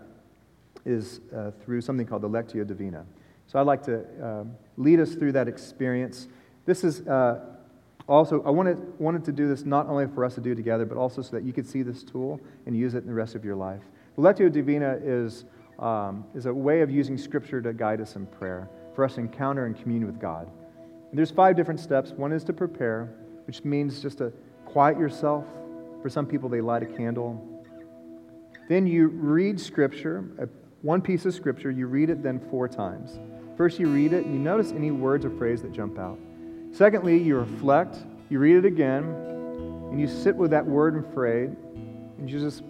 is 0.83 1.21
uh, 1.35 1.51
through 1.63 1.81
something 1.81 2.07
called 2.07 2.23
the 2.23 2.29
Lectio 2.29 2.65
Divina. 2.65 3.05
So 3.47 3.59
I'd 3.59 3.67
like 3.67 3.83
to 3.83 4.03
uh, 4.23 4.43
lead 4.77 4.99
us 4.99 5.13
through 5.13 5.33
that 5.33 5.47
experience. 5.47 6.27
This 6.65 6.83
is 6.83 7.07
uh, 7.07 7.50
also, 8.11 8.43
I 8.43 8.49
wanted, 8.49 8.77
wanted 8.99 9.23
to 9.25 9.31
do 9.31 9.47
this 9.47 9.65
not 9.65 9.87
only 9.87 10.05
for 10.07 10.25
us 10.25 10.35
to 10.35 10.41
do 10.41 10.53
together, 10.53 10.85
but 10.85 10.97
also 10.97 11.21
so 11.21 11.31
that 11.31 11.43
you 11.43 11.53
could 11.53 11.65
see 11.65 11.81
this 11.81 12.03
tool 12.03 12.41
and 12.65 12.75
use 12.75 12.93
it 12.93 12.99
in 12.99 13.07
the 13.07 13.13
rest 13.13 13.35
of 13.35 13.45
your 13.45 13.55
life. 13.55 13.81
The 14.17 14.21
Lectio 14.21 14.51
Divina 14.51 14.99
is, 15.01 15.45
um, 15.79 16.25
is 16.35 16.45
a 16.45 16.53
way 16.53 16.81
of 16.81 16.91
using 16.91 17.17
Scripture 17.17 17.61
to 17.61 17.73
guide 17.73 18.01
us 18.01 18.17
in 18.17 18.25
prayer, 18.25 18.69
for 18.95 19.05
us 19.05 19.15
to 19.15 19.21
encounter 19.21 19.65
and 19.65 19.79
commune 19.81 20.05
with 20.05 20.19
God. 20.19 20.51
And 21.09 21.17
there's 21.17 21.31
five 21.31 21.55
different 21.55 21.79
steps. 21.79 22.11
One 22.11 22.33
is 22.33 22.43
to 22.45 22.53
prepare, 22.53 23.13
which 23.47 23.63
means 23.63 24.01
just 24.01 24.17
to 24.17 24.33
quiet 24.65 24.97
yourself. 24.97 25.45
For 26.01 26.09
some 26.09 26.25
people, 26.25 26.49
they 26.49 26.61
light 26.61 26.83
a 26.83 26.87
candle. 26.87 27.63
Then 28.67 28.87
you 28.87 29.07
read 29.07 29.59
Scripture, 29.59 30.49
one 30.81 31.01
piece 31.01 31.25
of 31.25 31.33
Scripture, 31.33 31.71
you 31.71 31.87
read 31.87 32.09
it 32.09 32.23
then 32.23 32.39
four 32.49 32.67
times. 32.67 33.19
First, 33.55 33.79
you 33.79 33.87
read 33.87 34.13
it 34.13 34.25
and 34.25 34.33
you 34.33 34.39
notice 34.39 34.71
any 34.71 34.91
words 34.91 35.23
or 35.23 35.29
phrase 35.29 35.61
that 35.61 35.71
jump 35.71 35.99
out. 35.99 36.17
Secondly, 36.73 37.17
you 37.17 37.37
reflect, 37.37 37.97
you 38.29 38.39
read 38.39 38.55
it 38.55 38.65
again, 38.65 39.03
and 39.03 39.99
you 39.99 40.07
sit 40.07 40.35
with 40.35 40.51
that 40.51 40.65
word 40.65 40.95
and 40.95 41.13
phrase, 41.13 41.49
and 42.17 42.29
you 42.29 42.39
just 42.39 42.63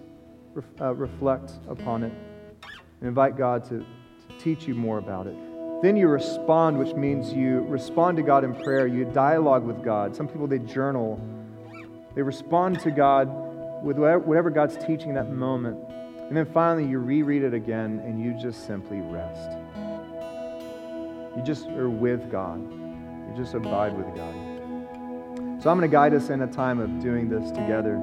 uh, 0.80 0.92
reflect 0.94 1.52
upon 1.68 2.02
it 2.02 2.12
and 3.00 3.08
invite 3.08 3.36
God 3.36 3.64
to, 3.64 3.78
to 3.78 4.38
teach 4.38 4.66
you 4.66 4.74
more 4.74 4.98
about 4.98 5.26
it. 5.26 5.36
Then 5.82 5.96
you 5.96 6.08
respond, 6.08 6.78
which 6.78 6.94
means 6.94 7.32
you 7.32 7.60
respond 7.60 8.16
to 8.16 8.22
God 8.22 8.44
in 8.44 8.54
prayer. 8.54 8.86
You 8.86 9.04
dialogue 9.04 9.64
with 9.64 9.84
God. 9.84 10.14
Some 10.14 10.28
people, 10.28 10.46
they 10.46 10.58
journal. 10.58 11.20
They 12.14 12.22
respond 12.22 12.80
to 12.80 12.90
God 12.90 13.28
with 13.84 13.98
whatever 13.98 14.50
God's 14.50 14.76
teaching 14.76 15.10
in 15.10 15.14
that 15.14 15.30
moment. 15.30 15.78
And 16.28 16.36
then 16.36 16.46
finally, 16.46 16.88
you 16.88 16.98
reread 16.98 17.42
it 17.42 17.54
again 17.54 18.00
and 18.04 18.22
you 18.22 18.32
just 18.40 18.66
simply 18.66 19.00
rest. 19.00 19.50
You 21.36 21.42
just 21.44 21.66
are 21.68 21.90
with 21.90 22.30
God. 22.30 22.81
You 23.32 23.38
just 23.38 23.54
abide 23.54 23.96
with 23.96 24.14
God. 24.14 24.34
So 25.62 25.70
I'm 25.70 25.78
going 25.78 25.80
to 25.80 25.88
guide 25.88 26.12
us 26.12 26.28
in 26.28 26.42
a 26.42 26.46
time 26.46 26.78
of 26.80 27.00
doing 27.00 27.30
this 27.30 27.50
together. 27.50 27.94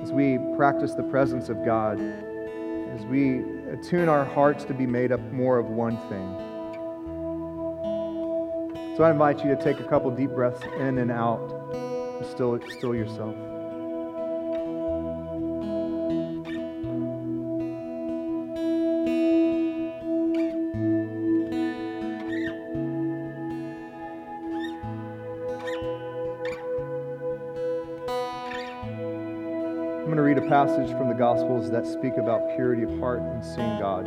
As 0.00 0.12
we 0.12 0.38
practice 0.56 0.94
the 0.94 1.02
presence 1.02 1.48
of 1.48 1.64
God, 1.64 1.98
as 1.98 3.04
we 3.06 3.42
attune 3.72 4.08
our 4.08 4.24
hearts 4.24 4.64
to 4.66 4.74
be 4.74 4.86
made 4.86 5.10
up 5.10 5.20
more 5.32 5.58
of 5.58 5.66
one 5.66 5.96
thing. 6.08 6.36
So 8.96 9.02
I 9.02 9.10
invite 9.10 9.44
you 9.44 9.50
to 9.54 9.60
take 9.60 9.80
a 9.80 9.88
couple 9.88 10.08
deep 10.12 10.30
breaths 10.30 10.62
in 10.78 10.98
and 10.98 11.10
out 11.10 11.48
still, 12.30 12.60
still 12.70 12.94
yourself. 12.94 13.34
Passage 30.64 30.96
from 30.96 31.08
the 31.08 31.14
Gospels 31.14 31.70
that 31.70 31.86
speak 31.86 32.16
about 32.16 32.56
purity 32.56 32.84
of 32.84 32.98
heart 32.98 33.20
and 33.20 33.44
seeing 33.44 33.78
God. 33.78 34.06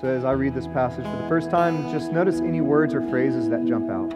So, 0.00 0.08
as 0.08 0.24
I 0.24 0.32
read 0.32 0.52
this 0.52 0.66
passage 0.66 1.04
for 1.04 1.16
the 1.22 1.28
first 1.28 1.48
time, 1.48 1.88
just 1.92 2.10
notice 2.10 2.40
any 2.40 2.60
words 2.60 2.92
or 2.92 3.08
phrases 3.08 3.48
that 3.50 3.64
jump 3.66 3.88
out. 3.88 4.10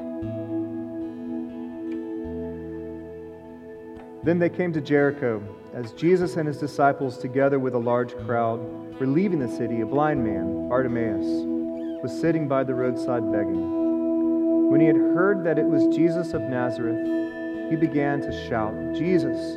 Then 4.25 4.41
they 4.41 4.49
came 4.49 4.73
to 4.73 4.81
Jericho. 4.81 5.41
As 5.73 5.93
Jesus 5.93 6.37
and 6.39 6.49
his 6.49 6.59
disciples, 6.59 7.17
together 7.17 7.61
with 7.61 7.75
a 7.75 7.79
large 7.79 8.17
crowd, 8.27 8.59
were 8.99 9.07
leaving 9.07 9.39
the 9.39 9.49
city, 9.49 9.83
a 9.83 9.87
blind 9.87 10.25
man, 10.25 10.69
Bartimaeus, 10.69 12.03
was 12.03 12.11
sitting 12.21 12.49
by 12.49 12.65
the 12.65 12.75
roadside 12.75 13.31
begging. 13.31 14.71
When 14.73 14.81
he 14.81 14.89
had 14.89 14.97
heard 14.97 15.45
that 15.45 15.57
it 15.57 15.67
was 15.67 15.95
Jesus 15.95 16.33
of 16.33 16.43
Nazareth, 16.43 17.71
he 17.71 17.77
began 17.77 18.21
to 18.23 18.49
shout, 18.49 18.75
Jesus, 18.95 19.57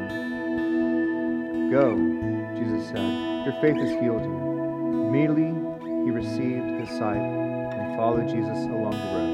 Go, 1.71 1.95
Jesus 2.59 2.89
said, 2.89 3.45
your 3.45 3.55
faith 3.61 3.77
has 3.77 3.91
healed 3.91 4.23
you. 4.23 5.07
Immediately 5.07 5.55
he 6.03 6.11
received 6.11 6.81
his 6.81 6.89
sight 6.99 7.15
and 7.15 7.95
followed 7.95 8.27
Jesus 8.27 8.57
along 8.65 8.91
the 8.91 8.97
road. 9.15 9.30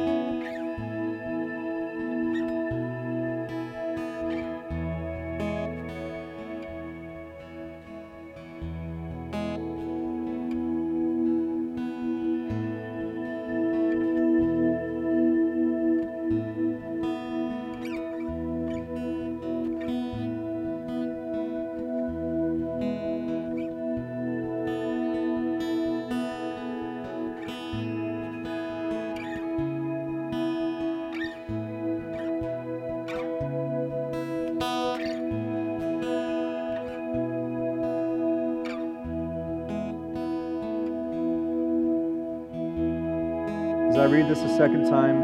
Read 44.07 44.29
this 44.29 44.39
a 44.39 44.57
second 44.57 44.89
time, 44.89 45.21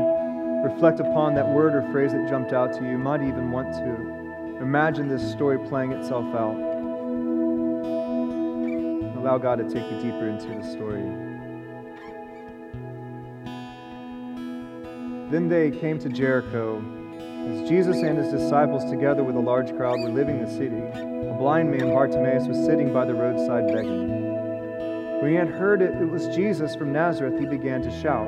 reflect 0.64 1.00
upon 1.00 1.36
that 1.36 1.48
word 1.48 1.74
or 1.74 1.90
phrase 1.92 2.12
that 2.12 2.28
jumped 2.30 2.54
out 2.54 2.74
to 2.74 2.84
you. 2.84 2.92
You 2.92 2.98
might 2.98 3.22
even 3.22 3.50
want 3.52 3.74
to 3.74 4.62
imagine 4.62 5.08
this 5.08 5.32
story 5.32 5.58
playing 5.68 5.94
itself 5.94 6.26
out. 6.36 6.56
Allow 9.18 9.38
God 9.38 9.60
to 9.60 9.64
take 9.64 9.90
you 9.90 10.02
deeper 10.02 10.28
into 10.28 10.48
the 10.48 10.64
story. 10.70 11.02
Then 15.32 15.48
they 15.48 15.72
came 15.72 15.98
to 16.00 16.10
Jericho. 16.10 16.84
As 17.18 17.70
Jesus 17.70 17.98
and 17.98 18.18
his 18.18 18.32
disciples, 18.32 18.90
together 18.90 19.24
with 19.24 19.36
a 19.36 19.40
large 19.40 19.76
crowd, 19.76 20.00
were 20.00 20.10
leaving 20.10 20.44
the 20.44 20.50
city, 20.50 20.78
a 20.78 21.36
blind 21.40 21.72
man, 21.72 21.90
Bartimaeus, 21.90 22.48
was 22.48 22.58
sitting 22.66 22.92
by 22.94 23.06
the 23.06 23.14
roadside 23.14 23.68
begging. 23.68 24.24
When 25.22 25.32
he 25.32 25.38
had 25.38 25.50
heard 25.50 25.82
it, 25.82 25.92
it 26.02 26.10
was 26.10 26.28
Jesus 26.36 26.76
from 26.76 26.92
Nazareth, 26.92 27.40
he 27.40 27.46
began 27.46 27.82
to 27.82 28.02
shout, 28.02 28.28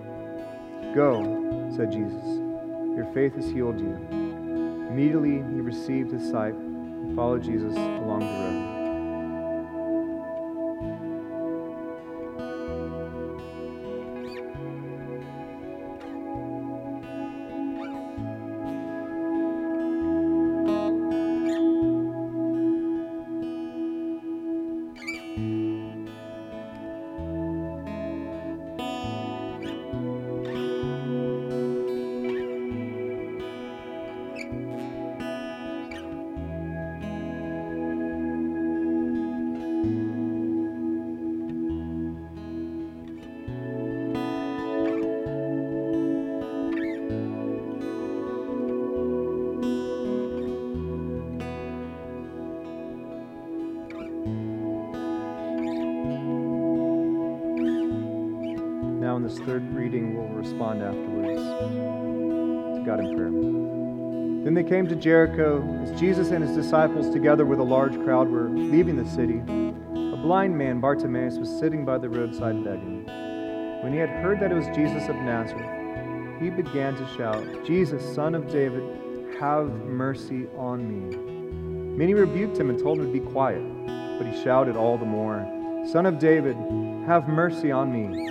Go, 0.93 1.69
said 1.75 1.91
Jesus. 1.91 2.23
Your 2.95 3.09
faith 3.13 3.35
has 3.35 3.45
healed 3.45 3.79
you. 3.79 3.95
Immediately 4.89 5.43
he 5.53 5.61
received 5.61 6.11
his 6.11 6.29
sight 6.29 6.53
and 6.53 7.15
followed 7.15 7.43
Jesus 7.43 7.75
along 7.75 8.19
the 8.19 8.25
road. 8.25 8.60
Third 59.45 59.73
reading, 59.73 60.15
we'll 60.15 60.27
respond 60.27 60.81
afterwards 60.83 61.41
to 62.77 62.83
God 62.85 62.99
in 62.99 63.15
prayer. 63.15 63.31
Then 64.43 64.53
they 64.53 64.63
came 64.63 64.87
to 64.87 64.95
Jericho 64.95 65.61
as 65.83 65.99
Jesus 65.99 66.31
and 66.31 66.43
his 66.43 66.55
disciples, 66.55 67.09
together 67.11 67.45
with 67.45 67.59
a 67.59 67.63
large 67.63 67.93
crowd, 68.03 68.29
were 68.29 68.49
leaving 68.49 68.95
the 68.95 69.09
city. 69.09 69.39
A 69.39 70.17
blind 70.17 70.57
man, 70.57 70.79
Bartimaeus, 70.79 71.37
was 71.37 71.49
sitting 71.59 71.85
by 71.85 71.97
the 71.97 72.09
roadside 72.09 72.63
begging. 72.63 73.05
When 73.83 73.93
he 73.93 73.99
had 73.99 74.09
heard 74.09 74.39
that 74.39 74.51
it 74.51 74.55
was 74.55 74.67
Jesus 74.75 75.07
of 75.09 75.15
Nazareth, 75.15 76.41
he 76.41 76.49
began 76.49 76.95
to 76.95 77.07
shout, 77.15 77.43
Jesus, 77.65 78.03
son 78.15 78.33
of 78.33 78.51
David, 78.51 78.83
have 79.39 79.69
mercy 79.85 80.47
on 80.57 80.87
me. 80.87 81.15
Many 81.97 82.13
rebuked 82.13 82.57
him 82.57 82.69
and 82.69 82.79
told 82.79 82.99
him 82.99 83.05
to 83.05 83.11
be 83.11 83.19
quiet, 83.31 83.61
but 84.17 84.25
he 84.25 84.43
shouted 84.43 84.75
all 84.75 84.97
the 84.97 85.05
more, 85.05 85.47
Son 85.91 86.05
of 86.05 86.19
David, 86.19 86.55
have 87.07 87.27
mercy 87.27 87.71
on 87.71 87.91
me. 87.91 88.30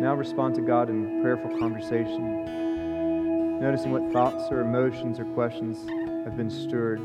Now 0.00 0.14
respond 0.14 0.54
to 0.54 0.62
God 0.62 0.88
in 0.88 1.20
prayerful 1.20 1.58
conversation, 1.58 2.46
noticing 3.60 3.92
what 3.92 4.10
thoughts 4.12 4.50
or 4.50 4.62
emotions 4.62 5.20
or 5.20 5.26
questions 5.34 5.86
have 6.24 6.38
been 6.38 6.50
stirred. 6.50 7.02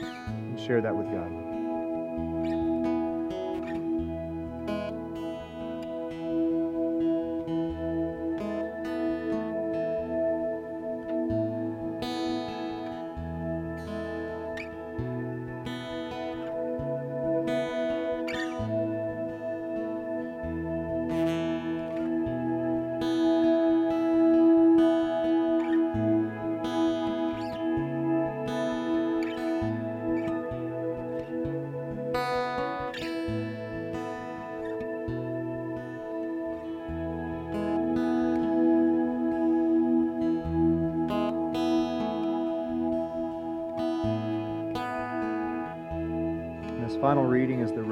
and 0.00 0.58
share 0.58 0.80
that 0.80 0.96
with 0.96 1.10
God. 1.10 1.45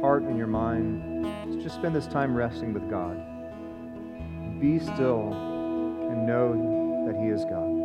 heart 0.00 0.22
and 0.22 0.38
your 0.38 0.46
mind, 0.46 1.62
just 1.62 1.76
spend 1.76 1.94
this 1.94 2.06
time 2.06 2.34
resting 2.34 2.72
with 2.72 2.88
God. 2.88 3.16
Be 4.60 4.78
still 4.78 5.32
and 6.10 6.26
know 6.26 7.06
that 7.06 7.16
He 7.20 7.28
is 7.28 7.44
God. 7.44 7.77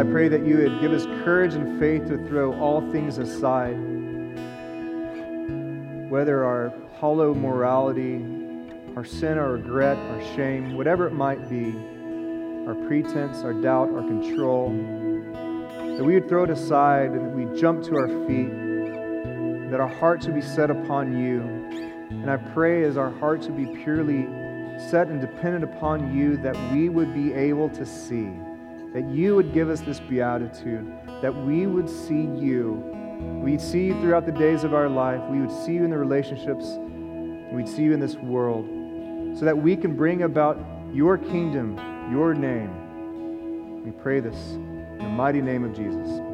I 0.00 0.02
pray 0.02 0.28
that 0.28 0.46
you 0.46 0.56
would 0.56 0.80
give 0.80 0.92
us 0.92 1.04
courage 1.24 1.52
and 1.52 1.78
faith 1.78 2.08
to 2.08 2.16
throw 2.26 2.58
all 2.58 2.80
things 2.90 3.18
aside, 3.18 3.74
whether 6.08 6.42
our 6.42 6.72
hollow 6.98 7.34
morality, 7.34 8.24
our 8.96 9.04
sin, 9.04 9.36
our 9.36 9.52
regret, 9.52 9.98
our 9.98 10.22
shame, 10.34 10.74
whatever 10.74 11.06
it 11.06 11.12
might 11.12 11.50
be, 11.50 11.74
our 12.66 12.74
pretense, 12.86 13.44
our 13.44 13.52
doubt, 13.52 13.90
our 13.90 14.00
control, 14.00 14.70
that 15.98 16.02
we 16.02 16.14
would 16.14 16.30
throw 16.30 16.44
it 16.44 16.50
aside 16.50 17.10
and 17.10 17.20
that 17.20 17.36
we 17.36 17.60
jump 17.60 17.82
to 17.82 17.94
our 17.96 18.08
feet, 18.26 19.70
that 19.70 19.80
our 19.80 19.94
hearts 20.00 20.24
would 20.24 20.34
be 20.34 20.40
set 20.40 20.70
upon 20.70 21.14
you. 21.22 21.42
And 22.22 22.30
I 22.30 22.38
pray 22.38 22.84
as 22.84 22.96
our 22.96 23.10
hearts 23.10 23.48
would 23.48 23.56
be 23.58 23.82
purely 23.84 24.22
set 24.78 25.08
and 25.08 25.20
dependent 25.20 25.64
upon 25.64 26.16
you, 26.16 26.38
that 26.38 26.56
we 26.72 26.88
would 26.88 27.12
be 27.12 27.34
able 27.34 27.68
to 27.68 27.84
see 27.84 28.32
that 28.92 29.08
you 29.08 29.36
would 29.36 29.52
give 29.52 29.68
us 29.70 29.80
this 29.80 30.00
beatitude, 30.00 30.92
that 31.22 31.34
we 31.44 31.66
would 31.66 31.88
see 31.88 32.22
you. 32.22 32.72
We'd 33.42 33.60
see 33.60 33.86
you 33.86 34.00
throughout 34.00 34.26
the 34.26 34.32
days 34.32 34.64
of 34.64 34.74
our 34.74 34.88
life. 34.88 35.20
We 35.30 35.40
would 35.40 35.52
see 35.64 35.72
you 35.72 35.84
in 35.84 35.90
the 35.90 35.98
relationships. 35.98 36.66
We'd 37.52 37.68
see 37.68 37.82
you 37.82 37.92
in 37.92 38.00
this 38.00 38.16
world 38.16 38.66
so 39.38 39.44
that 39.44 39.56
we 39.56 39.76
can 39.76 39.96
bring 39.96 40.22
about 40.22 40.58
your 40.92 41.18
kingdom, 41.18 41.76
your 42.10 42.34
name. 42.34 43.84
We 43.84 43.92
pray 43.92 44.20
this 44.20 44.36
in 44.52 44.98
the 44.98 45.04
mighty 45.04 45.40
name 45.40 45.64
of 45.64 45.74
Jesus. 45.74 46.29